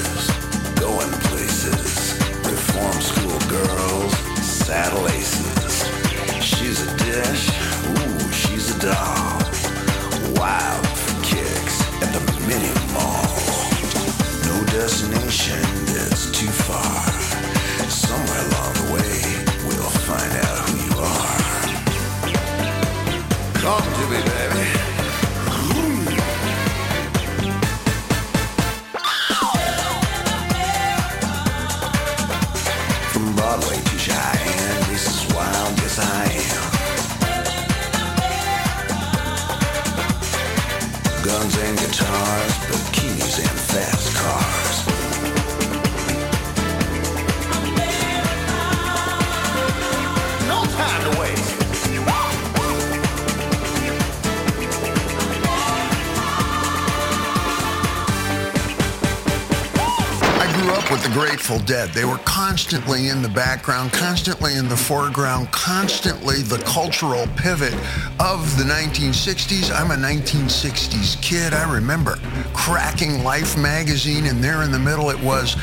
Dead. 61.69 61.89
They 61.89 62.03
were 62.03 62.17
constantly 62.25 63.09
in 63.09 63.21
the 63.21 63.29
background, 63.29 63.93
constantly 63.93 64.55
in 64.55 64.67
the 64.67 64.75
foreground, 64.75 65.51
constantly 65.51 66.41
the 66.41 66.57
cultural 66.65 67.27
pivot 67.37 67.75
of 68.19 68.57
the 68.57 68.63
1960s. 68.63 69.71
I'm 69.71 69.91
a 69.91 69.93
1960s 69.93 71.21
kid. 71.21 71.53
I 71.53 71.71
remember 71.71 72.17
cracking 72.55 73.23
Life 73.23 73.55
magazine, 73.55 74.25
and 74.25 74.43
there 74.43 74.63
in 74.63 74.71
the 74.71 74.79
middle 74.79 75.11
it 75.11 75.21
was 75.21 75.57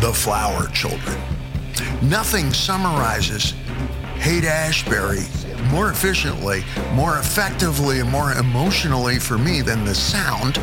The 0.00 0.12
Flower 0.12 0.66
Children. 0.70 1.16
Nothing 2.02 2.52
summarizes 2.52 3.52
Haight 4.16 4.42
Ashbury 4.42 5.22
more 5.70 5.90
efficiently, 5.90 6.64
more 6.94 7.18
effectively, 7.18 8.00
and 8.00 8.10
more 8.10 8.32
emotionally 8.32 9.20
for 9.20 9.38
me 9.38 9.60
than 9.60 9.84
the 9.84 9.94
sound 9.94 10.58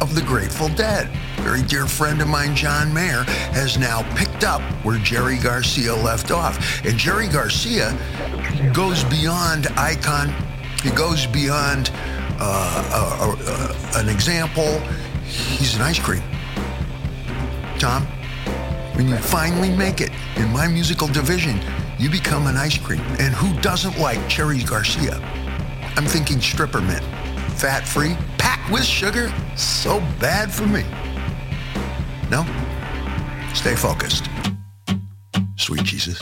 of 0.00 0.14
the 0.14 0.22
Grateful 0.22 0.68
Dead. 0.68 1.10
Very 1.46 1.62
dear 1.62 1.86
friend 1.86 2.20
of 2.20 2.26
mine, 2.26 2.56
John 2.56 2.92
Mayer, 2.92 3.22
has 3.52 3.78
now 3.78 4.02
picked 4.16 4.42
up 4.42 4.60
where 4.84 4.98
Jerry 4.98 5.38
Garcia 5.38 5.94
left 5.94 6.32
off. 6.32 6.84
And 6.84 6.98
Jerry 6.98 7.28
Garcia 7.28 7.96
goes 8.74 9.04
beyond 9.04 9.68
icon. 9.76 10.34
He 10.82 10.90
goes 10.90 11.24
beyond 11.24 11.92
uh, 12.40 12.40
uh, 12.40 13.36
uh, 13.38 14.00
an 14.00 14.08
example. 14.08 14.80
He's 15.24 15.76
an 15.76 15.82
ice 15.82 16.00
cream. 16.00 16.24
Tom, 17.78 18.02
when 18.96 19.08
you 19.08 19.16
finally 19.16 19.70
make 19.70 20.00
it 20.00 20.10
in 20.34 20.52
my 20.52 20.66
musical 20.66 21.06
division, 21.06 21.60
you 21.96 22.10
become 22.10 22.48
an 22.48 22.56
ice 22.56 22.76
cream. 22.76 23.02
And 23.20 23.32
who 23.32 23.56
doesn't 23.60 23.96
like 24.00 24.28
Cherry 24.28 24.64
Garcia? 24.64 25.14
I'm 25.94 26.06
thinking 26.06 26.40
stripper 26.40 26.80
mint. 26.80 27.04
Fat 27.54 27.86
free, 27.86 28.16
packed 28.36 28.72
with 28.72 28.84
sugar, 28.84 29.32
so 29.54 30.00
bad 30.18 30.52
for 30.52 30.66
me. 30.66 30.84
No? 32.30 32.44
Stay 33.54 33.76
focused. 33.76 34.28
Sweet 35.56 35.84
Jesus. 35.84 36.20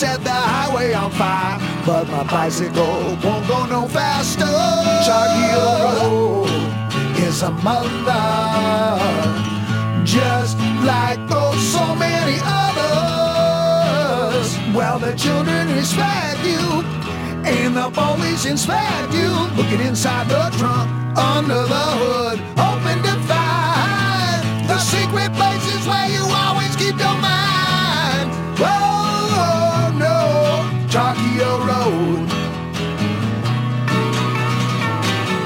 Set 0.00 0.24
the 0.24 0.30
highway 0.30 0.94
on 0.94 1.10
fire, 1.10 1.58
but 1.84 2.08
my 2.08 2.24
bicycle 2.24 3.18
won't 3.22 3.46
go 3.46 3.66
no 3.66 3.86
faster. 3.86 4.46
Chakio 5.04 5.66
Road 5.84 6.48
is 7.18 7.42
a 7.42 7.50
mother, 7.50 8.24
just 10.02 10.56
like 10.88 11.18
oh 11.28 11.52
so 11.74 11.94
many 11.96 12.38
others. 12.62 14.48
Well, 14.74 14.98
the 14.98 15.12
children 15.24 15.68
respect 15.76 16.40
you, 16.46 16.82
and 17.44 17.76
the 17.76 17.90
police 17.90 18.46
inspect 18.46 19.12
you. 19.12 19.30
Looking 19.54 19.82
inside 19.86 20.30
the 20.30 20.48
trunk, 20.56 20.88
under 21.18 21.62
the 21.74 21.86
hood, 22.00 22.38
hoping 22.56 23.02
to 23.02 23.14
find 23.28 24.40
the 24.66 24.78
secret 24.78 25.30
places 25.34 25.86
where 25.86 26.08
you 26.08 26.24
always 26.24 26.74
keep 26.76 26.96
your 26.98 27.18
mind. 27.20 27.49
Tokyo 30.90 31.58
Road. 31.58 32.26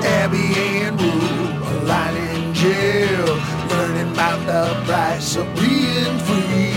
Abby 0.03 0.47
and 0.57 0.99
Rue 0.99 1.63
are 1.69 1.85
lying 1.85 2.47
in 2.47 2.55
jail, 2.55 3.27
learning 3.69 4.13
about 4.13 4.41
the 4.47 4.83
price 4.87 5.37
of 5.37 5.45
being 5.55 6.19
free. 6.25 6.73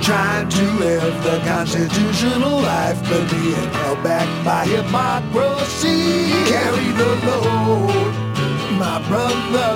Trying 0.00 0.48
to 0.48 0.64
live 0.80 1.22
the 1.22 1.38
constitutional 1.44 2.62
life, 2.62 2.98
but 3.02 3.30
being 3.30 3.70
held 3.76 4.02
back 4.02 4.26
by 4.42 4.64
hypocrisy. 4.64 6.30
Carry 6.48 6.90
the 7.00 7.12
load, 7.26 8.14
my 8.80 9.04
brother, 9.06 9.74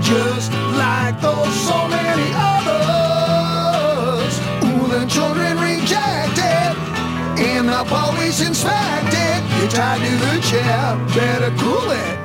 just 0.00 0.52
like 0.78 1.20
those 1.20 1.52
so 1.66 1.88
many 1.88 2.30
others. 2.32 3.03
The 5.04 5.10
children 5.10 5.58
rejected 5.58 6.64
up 7.68 7.92
always 7.92 8.40
inspected. 8.40 9.44
You're 9.58 9.70
tied 9.70 10.00
to 10.00 10.16
the 10.16 10.40
chair, 10.40 10.96
better 11.14 11.54
cool 11.58 11.90
it. 11.90 12.23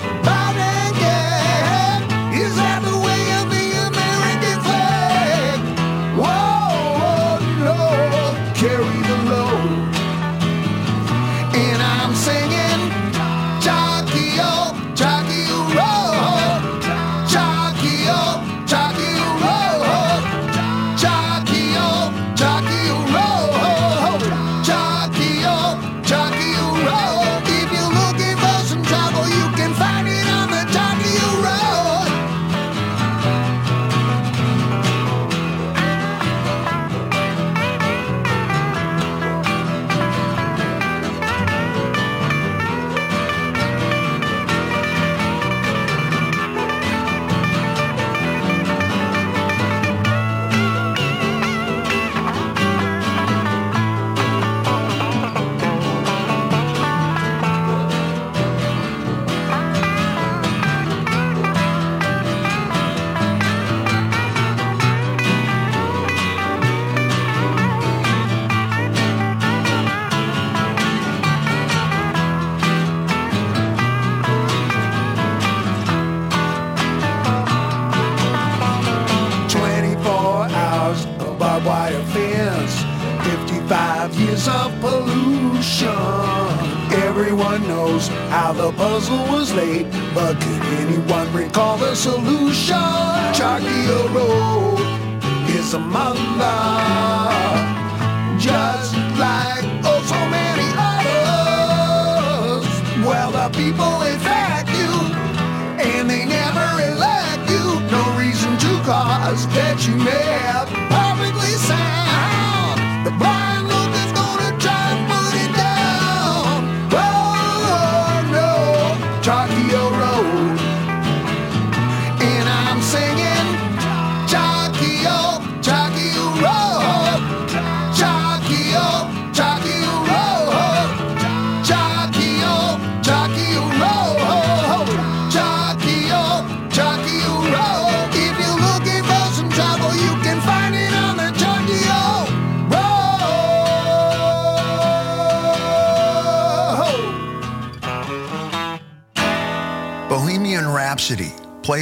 Cause 109.30 109.46
that 109.50 109.88
you 109.88 109.96
may 109.96 110.24
have 110.42 110.79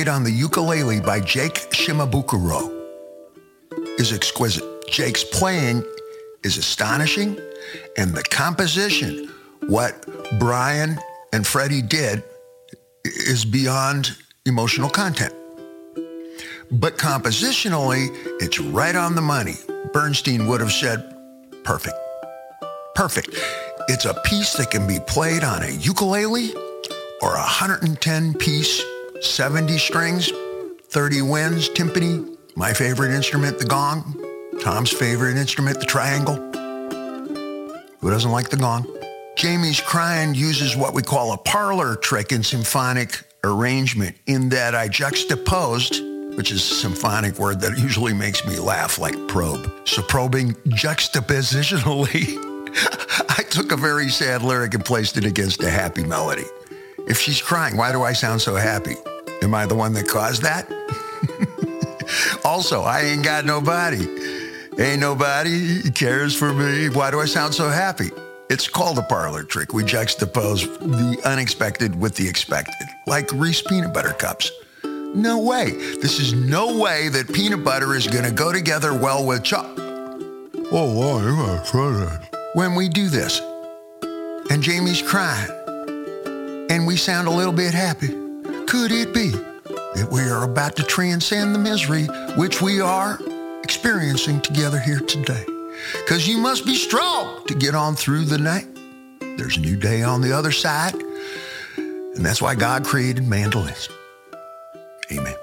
played 0.08 0.16
on 0.16 0.24
the 0.24 0.32
ukulele 0.32 1.02
by 1.02 1.20
Jake 1.20 1.70
Shimabukuro, 1.72 2.72
is 4.00 4.14
exquisite. 4.14 4.64
Jake's 4.88 5.26
playing 5.26 5.84
is 6.44 6.58
astonishing, 6.58 7.38
and 7.98 8.14
the 8.14 8.24
composition, 8.24 9.30
what 9.68 10.06
Brian 10.40 10.98
and 11.34 11.46
Freddie 11.46 11.82
did, 11.82 12.24
is 13.04 13.44
beyond 13.44 14.16
emotional 14.46 14.90
content. 14.90 15.34
But 16.72 16.98
compositionally, 16.98 18.08
it's 18.40 18.62
right 18.62 18.96
on 18.96 19.14
the 19.14 19.22
money. 19.22 19.56
Bernstein 19.92 20.48
would 20.48 20.62
have 20.62 20.72
said, 20.72 21.04
perfect. 21.66 21.98
Perfect. 22.96 23.30
It's 23.90 24.06
a 24.06 24.14
piece 24.24 24.54
that 24.54 24.72
can 24.72 24.88
be 24.88 25.00
played 25.06 25.44
on 25.44 25.64
a 25.64 25.72
ukulele 25.72 26.54
or 27.22 27.34
a 27.34 27.40
110 27.40 28.36
piece, 28.36 28.82
70 29.22 29.78
strings, 29.78 30.32
30 30.90 31.22
winds, 31.24 31.70
timpani, 31.70 32.38
my 32.56 32.74
favorite 32.74 33.12
instrument, 33.12 33.60
the 33.60 33.66
gong, 33.66 34.24
Tom's 34.62 34.92
favorite 34.92 35.38
instrument, 35.38 35.80
the 35.80 35.86
triangle. 35.86 36.36
Who 38.00 38.10
doesn't 38.10 38.32
like 38.32 38.50
the 38.50 38.58
gong? 38.58 38.86
Jamie's 39.36 39.80
Crying 39.80 40.34
uses 40.34 40.76
what 40.76 40.94
we 40.94 41.02
call 41.02 41.34
a 41.34 41.38
parlor 41.38 41.96
trick 41.96 42.32
in 42.32 42.44
symphonic 42.44 43.24
arrangement 43.44 44.16
in 44.26 44.50
that 44.50 44.74
I 44.74 44.88
juxtaposed, 44.88 46.02
which 46.36 46.52
is 46.52 46.72
a 46.72 46.76
symphonic 46.76 47.38
word 47.38 47.62
that 47.62 47.78
usually 47.78 48.14
makes 48.14 48.46
me 48.46 48.58
laugh 48.58 48.98
like 48.98 49.16
probe. 49.28 49.72
So 49.86 50.02
probing 50.02 50.54
juxtapositionally, 50.70 52.36
I 53.38 53.44
took 53.44 53.72
a 53.72 53.78
very 53.78 54.10
sad 54.10 54.42
lyric 54.42 54.74
and 54.74 54.84
placed 54.84 55.18
it 55.18 55.26
against 55.26 55.62
a 55.64 55.70
happy 55.70 56.04
melody. 56.04 56.46
If 57.08 57.20
she's 57.20 57.42
crying, 57.42 57.78
why 57.78 57.92
do 57.92 58.04
I 58.04 58.14
sound 58.14 58.42
so 58.42 58.56
happy? 58.56 58.96
Am 59.48 59.56
I 59.56 59.66
the 59.66 59.76
one 59.76 59.94
that 59.94 60.10
caused 60.10 60.42
that? 60.42 60.70
also, 62.44 62.82
I 62.82 63.04
ain't 63.04 63.24
got 63.24 63.46
nobody. 63.46 64.06
Ain't 64.78 65.00
nobody 65.00 65.90
cares 65.92 66.36
for 66.36 66.52
me. 66.52 66.90
Why 66.90 67.12
do 67.12 67.22
I 67.22 67.26
sound 67.28 67.54
so 67.54 67.70
happy? 67.70 68.10
It's 68.50 68.68
called 68.68 68.98
a 68.98 69.04
parlor 69.04 69.44
trick. 69.44 69.72
We 69.72 69.84
juxtapose 69.84 70.68
the 70.80 71.22
unexpected 71.24 71.98
with 71.98 72.16
the 72.16 72.28
expected, 72.28 72.90
like 73.06 73.32
Reese 73.32 73.62
peanut 73.62 73.94
butter 73.94 74.12
cups. 74.12 74.52
No 74.84 75.40
way. 75.40 75.72
This 76.02 76.20
is 76.20 76.34
no 76.34 76.78
way 76.78 77.08
that 77.08 77.34
peanut 77.34 77.64
butter 77.64 77.96
is 77.96 78.06
going 78.06 78.26
to 78.26 78.32
go 78.32 78.52
together 78.52 78.94
well 78.94 79.26
with 79.26 79.46
chocolate. 79.46 79.80
Oh, 80.74 80.94
why? 80.94 81.24
You 81.24 81.38
gotta 81.38 81.72
try 81.72 81.90
that. 81.92 82.52
When 82.54 82.76
we 82.76 82.90
do 82.90 83.08
this, 83.08 83.40
and 84.50 84.62
Jamie's 84.62 85.02
crying, 85.02 85.50
and 86.70 86.86
we 86.86 86.98
sound 86.98 87.30
a 87.30 87.32
little 87.32 87.54
bit 87.54 87.74
happy, 87.74 88.27
could 88.68 88.92
it 88.92 89.14
be 89.14 89.30
that 89.30 90.10
we 90.12 90.22
are 90.24 90.44
about 90.44 90.76
to 90.76 90.84
transcend 90.84 91.56
the 91.56 91.60
misery 91.60 92.04
which 92.36 92.62
we 92.62 92.82
are 92.82 93.18
experiencing 93.64 94.42
together 94.42 94.78
here 94.78 95.00
today? 95.00 95.46
Because 96.04 96.28
you 96.28 96.38
must 96.38 96.66
be 96.66 96.76
strong 96.76 97.46
to 97.46 97.56
get 97.56 97.76
on 97.76 97.96
through 97.96 98.26
the 98.26 98.38
night. 98.38 98.68
There's 99.38 99.56
a 99.56 99.62
new 99.62 99.78
day 99.78 100.04
on 100.04 100.22
the 100.22 100.34
other 100.34 100.52
side, 100.52 100.96
and 101.78 102.26
that's 102.26 102.42
why 102.42 102.56
God 102.56 102.84
created 102.86 103.26
mandolins. 103.26 103.88
Amen. 105.12 105.36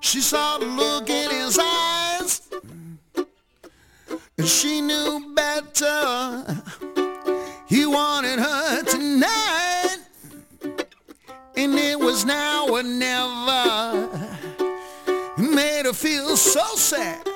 She 0.00 0.20
saw 0.20 0.58
the 0.58 0.66
look 0.66 1.10
she 4.44 4.80
knew 4.80 5.34
better. 5.34 6.44
He 7.66 7.84
wanted 7.84 8.38
her 8.38 8.82
tonight, 8.84 9.98
and 11.56 11.74
it 11.74 11.98
was 12.00 12.24
now 12.24 12.66
or 12.68 12.82
never. 12.82 14.08
It 15.36 15.50
made 15.54 15.84
her 15.84 15.92
feel 15.92 16.36
so 16.36 16.64
sad. 16.76 17.27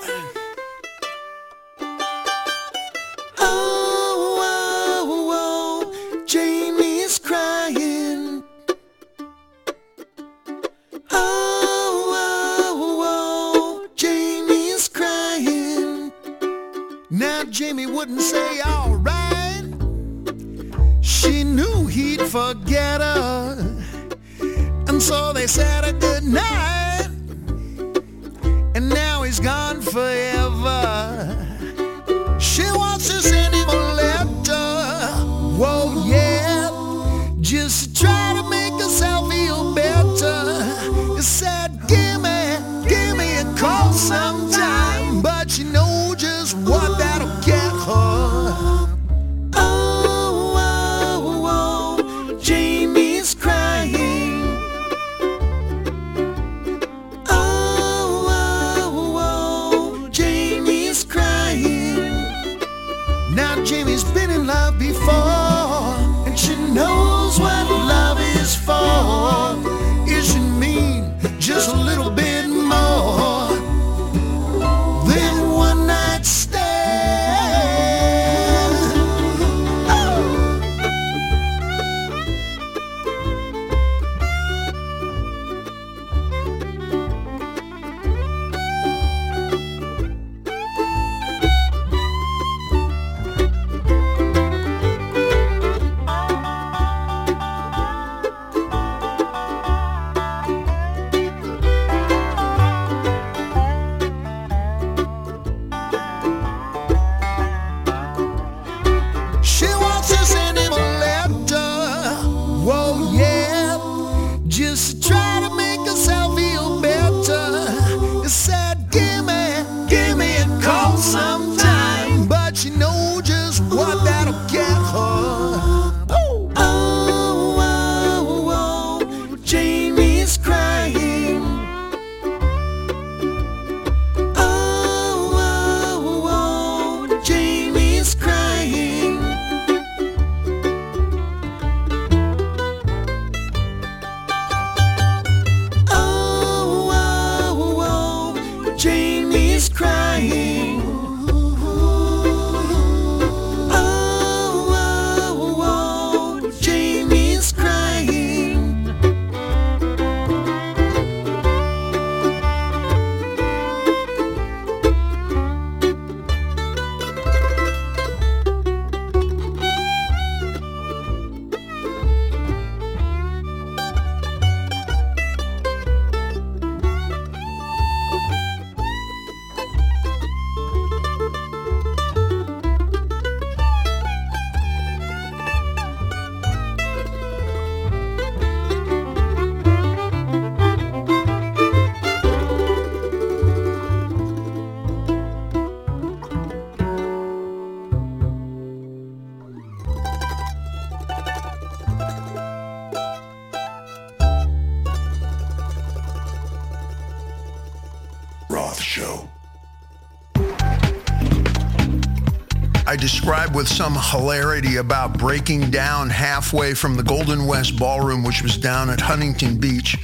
Described 213.23 213.55
with 213.55 213.68
some 213.68 213.95
hilarity 213.95 214.79
about 214.79 215.16
breaking 215.16 215.70
down 215.70 216.11
halfway 216.11 216.75
from 216.75 216.97
the 216.97 217.05
Golden 217.05 217.47
West 217.47 217.79
Ballroom, 217.79 218.25
which 218.25 218.43
was 218.43 218.59
down 218.59 218.91
at 218.91 219.01
Huntington 219.01 219.59
Beach, 219.59 219.97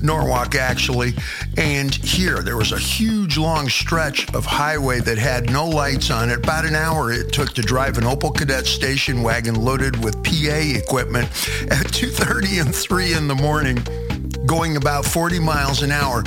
Norwalk 0.00 0.54
actually. 0.54 1.14
And 1.56 1.92
here, 1.92 2.42
there 2.42 2.56
was 2.56 2.70
a 2.70 2.78
huge 2.78 3.36
long 3.36 3.68
stretch 3.68 4.32
of 4.34 4.46
highway 4.46 5.00
that 5.00 5.18
had 5.18 5.50
no 5.50 5.68
lights 5.68 6.12
on 6.12 6.30
it. 6.30 6.38
About 6.38 6.64
an 6.64 6.76
hour 6.76 7.10
it 7.10 7.32
took 7.32 7.54
to 7.54 7.60
drive 7.60 7.98
an 7.98 8.04
Opel 8.04 8.32
Kadett 8.32 8.66
station 8.66 9.24
wagon 9.24 9.56
loaded 9.56 10.04
with 10.04 10.14
PA 10.22 10.78
equipment 10.78 11.26
at 11.72 11.88
2.30 11.88 12.66
and 12.66 12.72
3 12.72 13.14
in 13.14 13.26
the 13.26 13.34
morning, 13.34 13.84
going 14.46 14.76
about 14.76 15.04
40 15.04 15.40
miles 15.40 15.82
an 15.82 15.90
hour. 15.90 16.22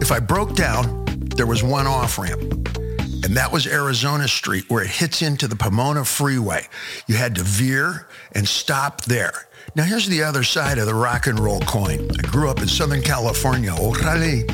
If 0.00 0.12
I 0.12 0.18
broke 0.18 0.54
down, 0.54 1.04
there 1.36 1.46
was 1.46 1.62
one 1.62 1.86
off-ramp 1.86 2.78
and 3.24 3.36
that 3.36 3.52
was 3.52 3.66
Arizona 3.66 4.28
Street 4.28 4.64
where 4.68 4.82
it 4.82 4.90
hits 4.90 5.22
into 5.22 5.48
the 5.48 5.56
Pomona 5.56 6.04
Freeway. 6.04 6.66
You 7.06 7.16
had 7.16 7.34
to 7.36 7.42
veer 7.42 8.06
and 8.32 8.46
stop 8.46 9.02
there. 9.02 9.48
Now 9.74 9.84
here's 9.84 10.08
the 10.08 10.22
other 10.22 10.42
side 10.42 10.78
of 10.78 10.86
the 10.86 10.94
rock 10.94 11.26
and 11.26 11.38
roll 11.38 11.60
coin. 11.60 12.10
I 12.18 12.22
grew 12.22 12.48
up 12.48 12.60
in 12.60 12.68
Southern 12.68 13.02
California, 13.02 13.70
órale, 13.70 14.44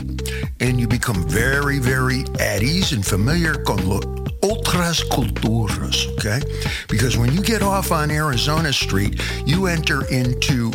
and 0.60 0.80
you 0.80 0.88
become 0.88 1.26
very, 1.28 1.78
very 1.78 2.24
at 2.40 2.62
ease 2.62 2.92
and 2.92 3.04
familiar 3.04 3.54
con 3.54 3.88
lo 3.88 4.00
otras 4.42 5.02
culturas, 5.04 6.06
okay? 6.14 6.40
Because 6.88 7.16
when 7.16 7.32
you 7.32 7.42
get 7.42 7.62
off 7.62 7.92
on 7.92 8.10
Arizona 8.10 8.72
Street, 8.72 9.20
you 9.46 9.66
enter 9.66 10.04
into 10.06 10.70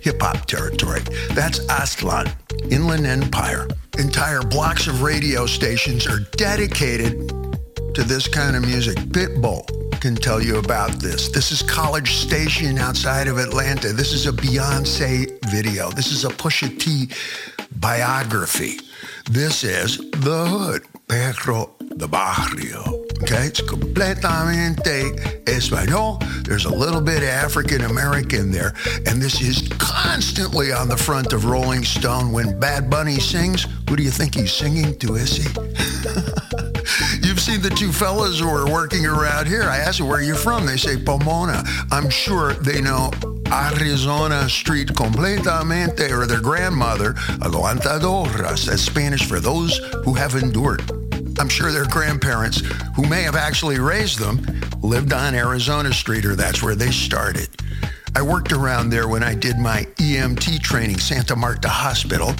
hip 0.00 0.20
hop 0.20 0.46
territory. 0.46 1.00
That's 1.30 1.58
Aztlan, 1.66 2.32
Inland 2.70 3.06
Empire. 3.06 3.66
Entire 3.98 4.42
blocks 4.42 4.86
of 4.86 5.02
radio 5.02 5.44
stations 5.44 6.06
are 6.06 6.20
dedicated 6.36 7.28
to 7.94 8.04
this 8.04 8.28
kind 8.28 8.54
of 8.54 8.62
music. 8.62 8.96
Pitbull 8.96 9.66
can 10.00 10.14
tell 10.14 10.40
you 10.40 10.58
about 10.58 10.92
this. 11.00 11.30
This 11.30 11.50
is 11.50 11.62
College 11.62 12.14
Station 12.14 12.78
outside 12.78 13.26
of 13.26 13.38
Atlanta. 13.38 13.92
This 13.92 14.12
is 14.12 14.28
a 14.28 14.32
Beyonce 14.32 15.44
video. 15.50 15.90
This 15.90 16.12
is 16.12 16.24
a 16.24 16.28
Pusha 16.28 16.78
T 16.78 17.08
biography. 17.80 18.78
This 19.28 19.64
is 19.64 19.98
The 19.98 20.46
Hood, 20.46 20.82
Perro 21.08 21.74
de 21.96 22.06
Barrio. 22.06 22.82
Okay, 23.22 23.46
it's 23.46 23.60
completamente 23.60 25.16
español. 25.46 26.22
There's 26.44 26.66
a 26.66 26.72
little 26.72 27.00
bit 27.00 27.22
African 27.22 27.82
American 27.82 28.52
there. 28.52 28.74
And 29.06 29.20
this 29.20 29.40
is 29.40 29.68
constantly 29.78 30.72
on 30.72 30.88
the 30.88 30.96
front 30.96 31.32
of 31.32 31.44
Rolling 31.44 31.84
Stone. 31.84 32.30
When 32.30 32.60
Bad 32.60 32.88
Bunny 32.88 33.18
sings, 33.18 33.66
who 33.88 33.96
do 33.96 34.02
you 34.02 34.10
think 34.10 34.34
he's 34.34 34.52
singing 34.52 34.96
to, 34.98 35.16
is 35.16 35.36
he? 35.36 35.42
You've 37.26 37.40
seen 37.40 37.60
the 37.60 37.74
two 37.76 37.92
fellas 37.92 38.38
who 38.40 38.48
are 38.48 38.70
working 38.70 39.04
around 39.04 39.46
here. 39.46 39.62
I 39.62 39.78
asked 39.78 39.98
them 39.98 40.08
where 40.08 40.20
are 40.20 40.22
you're 40.22 40.36
from. 40.36 40.66
They 40.66 40.76
say 40.76 40.96
Pomona. 40.96 41.62
I'm 41.90 42.10
sure 42.10 42.54
they 42.54 42.80
know 42.80 43.10
Arizona 43.52 44.48
Street 44.48 44.94
completamente, 44.94 46.10
or 46.12 46.26
their 46.26 46.40
grandmother, 46.40 47.14
aguantadoras. 47.40 48.66
That's 48.66 48.82
Spanish 48.82 49.26
for 49.26 49.40
those 49.40 49.78
who 50.04 50.14
have 50.14 50.34
endured. 50.34 50.97
I'm 51.38 51.48
sure 51.48 51.70
their 51.72 51.86
grandparents, 51.86 52.60
who 52.94 53.06
may 53.08 53.22
have 53.22 53.36
actually 53.36 53.78
raised 53.78 54.18
them, 54.18 54.44
lived 54.82 55.12
on 55.12 55.34
Arizona 55.34 55.92
Street 55.92 56.24
or 56.24 56.34
that's 56.34 56.62
where 56.62 56.74
they 56.74 56.90
started. 56.90 57.48
I 58.16 58.22
worked 58.22 58.52
around 58.52 58.90
there 58.90 59.06
when 59.06 59.22
I 59.22 59.34
did 59.34 59.58
my 59.58 59.86
EMT 59.96 60.60
training. 60.60 60.98
Santa 60.98 61.36
Marta 61.36 61.68
Hospital 61.68 62.34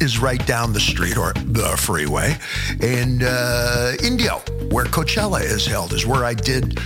is 0.00 0.18
right 0.18 0.44
down 0.46 0.72
the 0.72 0.80
street 0.80 1.16
or 1.16 1.32
the 1.32 1.76
freeway. 1.78 2.36
And 2.80 3.22
uh, 3.22 3.92
Indio, 4.02 4.38
where 4.70 4.86
Coachella 4.86 5.42
is 5.42 5.66
held, 5.66 5.92
is 5.92 6.06
where 6.06 6.24
I 6.24 6.34
did 6.34 6.78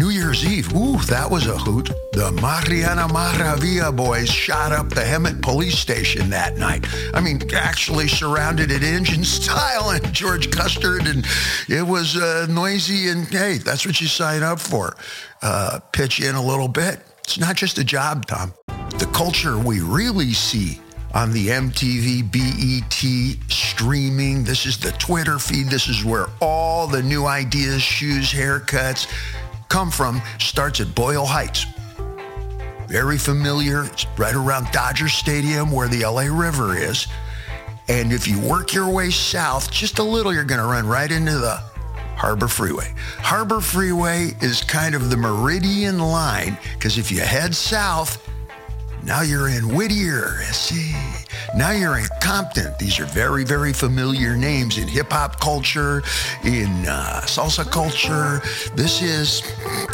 New 0.00 0.08
Year's 0.08 0.46
Eve. 0.46 0.74
Ooh, 0.74 0.96
that 1.08 1.30
was 1.30 1.46
a 1.46 1.58
hoot. 1.58 1.90
The 2.14 2.32
Mariana 2.40 3.06
Maravilla 3.06 3.94
boys 3.94 4.30
shot 4.30 4.72
up 4.72 4.88
the 4.88 5.02
Hemet 5.02 5.42
police 5.42 5.78
station 5.78 6.30
that 6.30 6.56
night. 6.56 6.86
I 7.12 7.20
mean, 7.20 7.38
actually 7.54 8.08
surrounded 8.08 8.70
it 8.70 8.82
engine 8.82 9.24
style 9.24 9.90
and 9.90 10.10
George 10.10 10.50
Custard, 10.50 11.06
and 11.06 11.26
it 11.68 11.86
was 11.86 12.16
uh, 12.16 12.46
noisy. 12.48 13.10
And 13.10 13.26
hey, 13.26 13.58
that's 13.58 13.84
what 13.84 14.00
you 14.00 14.06
sign 14.06 14.42
up 14.42 14.58
for. 14.58 14.96
Uh, 15.42 15.80
pitch 15.92 16.18
in 16.18 16.34
a 16.34 16.42
little 16.42 16.68
bit. 16.68 17.00
It's 17.18 17.38
not 17.38 17.56
just 17.56 17.76
a 17.76 17.84
job, 17.84 18.24
Tom. 18.24 18.54
The 18.98 19.10
culture 19.12 19.58
we 19.58 19.80
really 19.80 20.32
see 20.32 20.80
on 21.12 21.30
the 21.30 21.48
MTV 21.48 22.32
BET 22.32 23.52
streaming. 23.52 24.44
This 24.44 24.64
is 24.64 24.78
the 24.78 24.92
Twitter 24.92 25.38
feed. 25.38 25.66
This 25.66 25.88
is 25.88 26.06
where 26.06 26.28
all 26.40 26.86
the 26.86 27.02
new 27.02 27.26
ideas, 27.26 27.82
shoes, 27.82 28.32
haircuts 28.32 29.06
come 29.70 29.90
from. 29.90 30.20
Starts 30.38 30.80
at 30.80 30.94
Boyle 30.94 31.24
Heights. 31.24 31.64
Very 32.86 33.16
familiar. 33.16 33.84
It's 33.84 34.04
right 34.18 34.34
around 34.34 34.70
Dodger 34.72 35.08
Stadium 35.08 35.70
where 35.70 35.88
the 35.88 36.04
LA 36.04 36.22
River 36.22 36.76
is. 36.76 37.06
And 37.88 38.12
if 38.12 38.28
you 38.28 38.38
work 38.38 38.74
your 38.74 38.90
way 38.90 39.10
south 39.10 39.70
just 39.70 39.98
a 39.98 40.02
little, 40.02 40.34
you're 40.34 40.44
going 40.44 40.60
to 40.60 40.66
run 40.66 40.86
right 40.86 41.10
into 41.10 41.38
the 41.38 41.56
Harbor 42.16 42.48
Freeway. 42.48 42.92
Harbor 43.18 43.60
Freeway 43.60 44.32
is 44.42 44.62
kind 44.62 44.94
of 44.94 45.08
the 45.08 45.16
meridian 45.16 45.98
line 45.98 46.58
because 46.74 46.98
if 46.98 47.10
you 47.10 47.20
head 47.20 47.54
south, 47.54 48.29
now 49.04 49.22
you're 49.22 49.48
in 49.48 49.74
Whittier, 49.74 50.42
see. 50.52 50.94
Now 51.56 51.72
you're 51.72 51.98
in 51.98 52.06
Compton. 52.20 52.72
These 52.78 53.00
are 53.00 53.06
very, 53.06 53.44
very 53.44 53.72
familiar 53.72 54.36
names 54.36 54.78
in 54.78 54.86
hip 54.86 55.10
hop 55.10 55.40
culture, 55.40 56.02
in 56.44 56.68
uh, 56.86 57.22
salsa 57.24 57.68
culture. 57.68 58.40
This 58.76 59.02
is, 59.02 59.42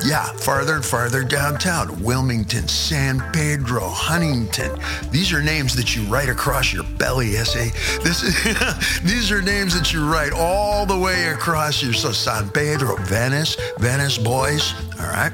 yeah, 0.05 0.25
farther 0.33 0.75
and 0.75 0.85
farther 0.85 1.25
downtown. 1.25 2.03
Wilmington, 2.03 2.69
San 2.69 3.21
Pedro, 3.33 3.89
Huntington. 3.89 4.79
These 5.11 5.33
are 5.33 5.43
names 5.43 5.75
that 5.77 5.97
you 5.97 6.03
write 6.05 6.29
across 6.29 6.73
your 6.73 6.85
belly, 6.99 7.33
SA. 7.33 7.71
This 8.03 8.23
is, 8.23 9.01
these 9.03 9.31
are 9.33 9.41
names 9.41 9.79
that 9.79 9.93
you 9.93 10.07
write 10.07 10.33
all 10.33 10.85
the 10.85 10.99
way 10.99 11.29
across 11.29 11.83
your, 11.83 11.95
so 11.95 12.13
San 12.13 12.51
Pedro, 12.51 12.97
Venice, 13.05 13.57
Venice 13.79 14.19
boys, 14.19 14.75
all 15.01 15.07
right? 15.07 15.33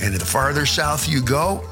And 0.00 0.14
the 0.14 0.24
farther 0.24 0.66
south 0.66 1.08
you 1.08 1.20
go, 1.22 1.64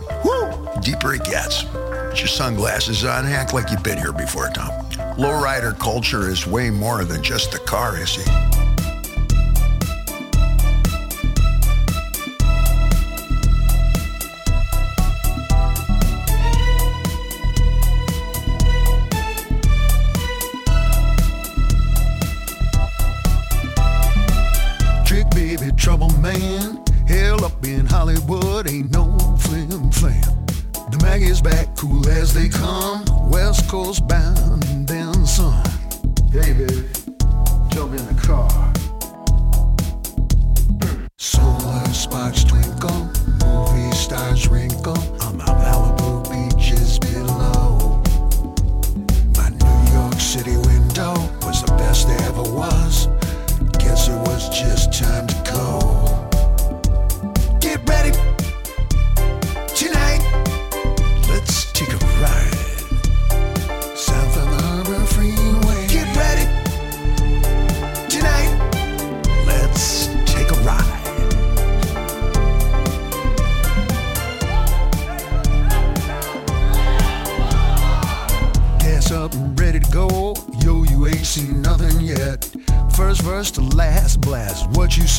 deeper 0.83 1.15
it 1.15 1.25
gets. 1.25 1.65
Put 1.65 2.19
your 2.19 2.29
sunglasses 2.29 3.05
on, 3.05 3.27
act 3.27 3.55
like 3.55 3.71
you've 3.71 3.83
been 3.83 3.99
here 3.99 4.13
before, 4.13 4.49
Tom. 4.49 4.71
Lowrider 5.17 5.79
culture 5.79 6.29
is 6.29 6.47
way 6.47 6.71
more 6.71 7.05
than 7.05 7.23
just 7.23 7.53
the 7.53 7.59
car, 7.59 7.97
is 7.97 8.07
see. 8.07 8.62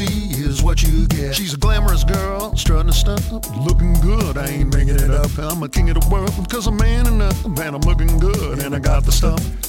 See 0.08 0.44
is 0.44 0.64
what 0.64 0.82
you 0.84 1.08
get. 1.08 1.36
She's 1.36 1.54
a 1.54 1.58
glamorous 1.58 2.04
girl, 2.04 2.56
strutting 2.56 2.90
a 2.90 2.94
stunt, 2.94 3.32
looking 3.58 3.94
good. 4.02 4.38
I 4.38 4.48
ain't 4.48 4.74
making 4.74 4.96
it 4.96 5.12
up. 5.12 5.38
I'm 5.38 5.64
a 5.64 5.70
king 5.70 5.90
of 5.90 6.00
the 6.00 6.08
world 6.10 6.32
because 6.42 6.68
I'm 6.68 6.78
man 6.78 7.08
enough, 7.08 7.46
and 7.46 7.60
I'm 7.60 7.82
looking 7.82 8.20
good, 8.20 8.60
and 8.60 8.76
I 8.76 8.80
got 8.80 9.06
the 9.06 9.12
stuff. 9.12 9.63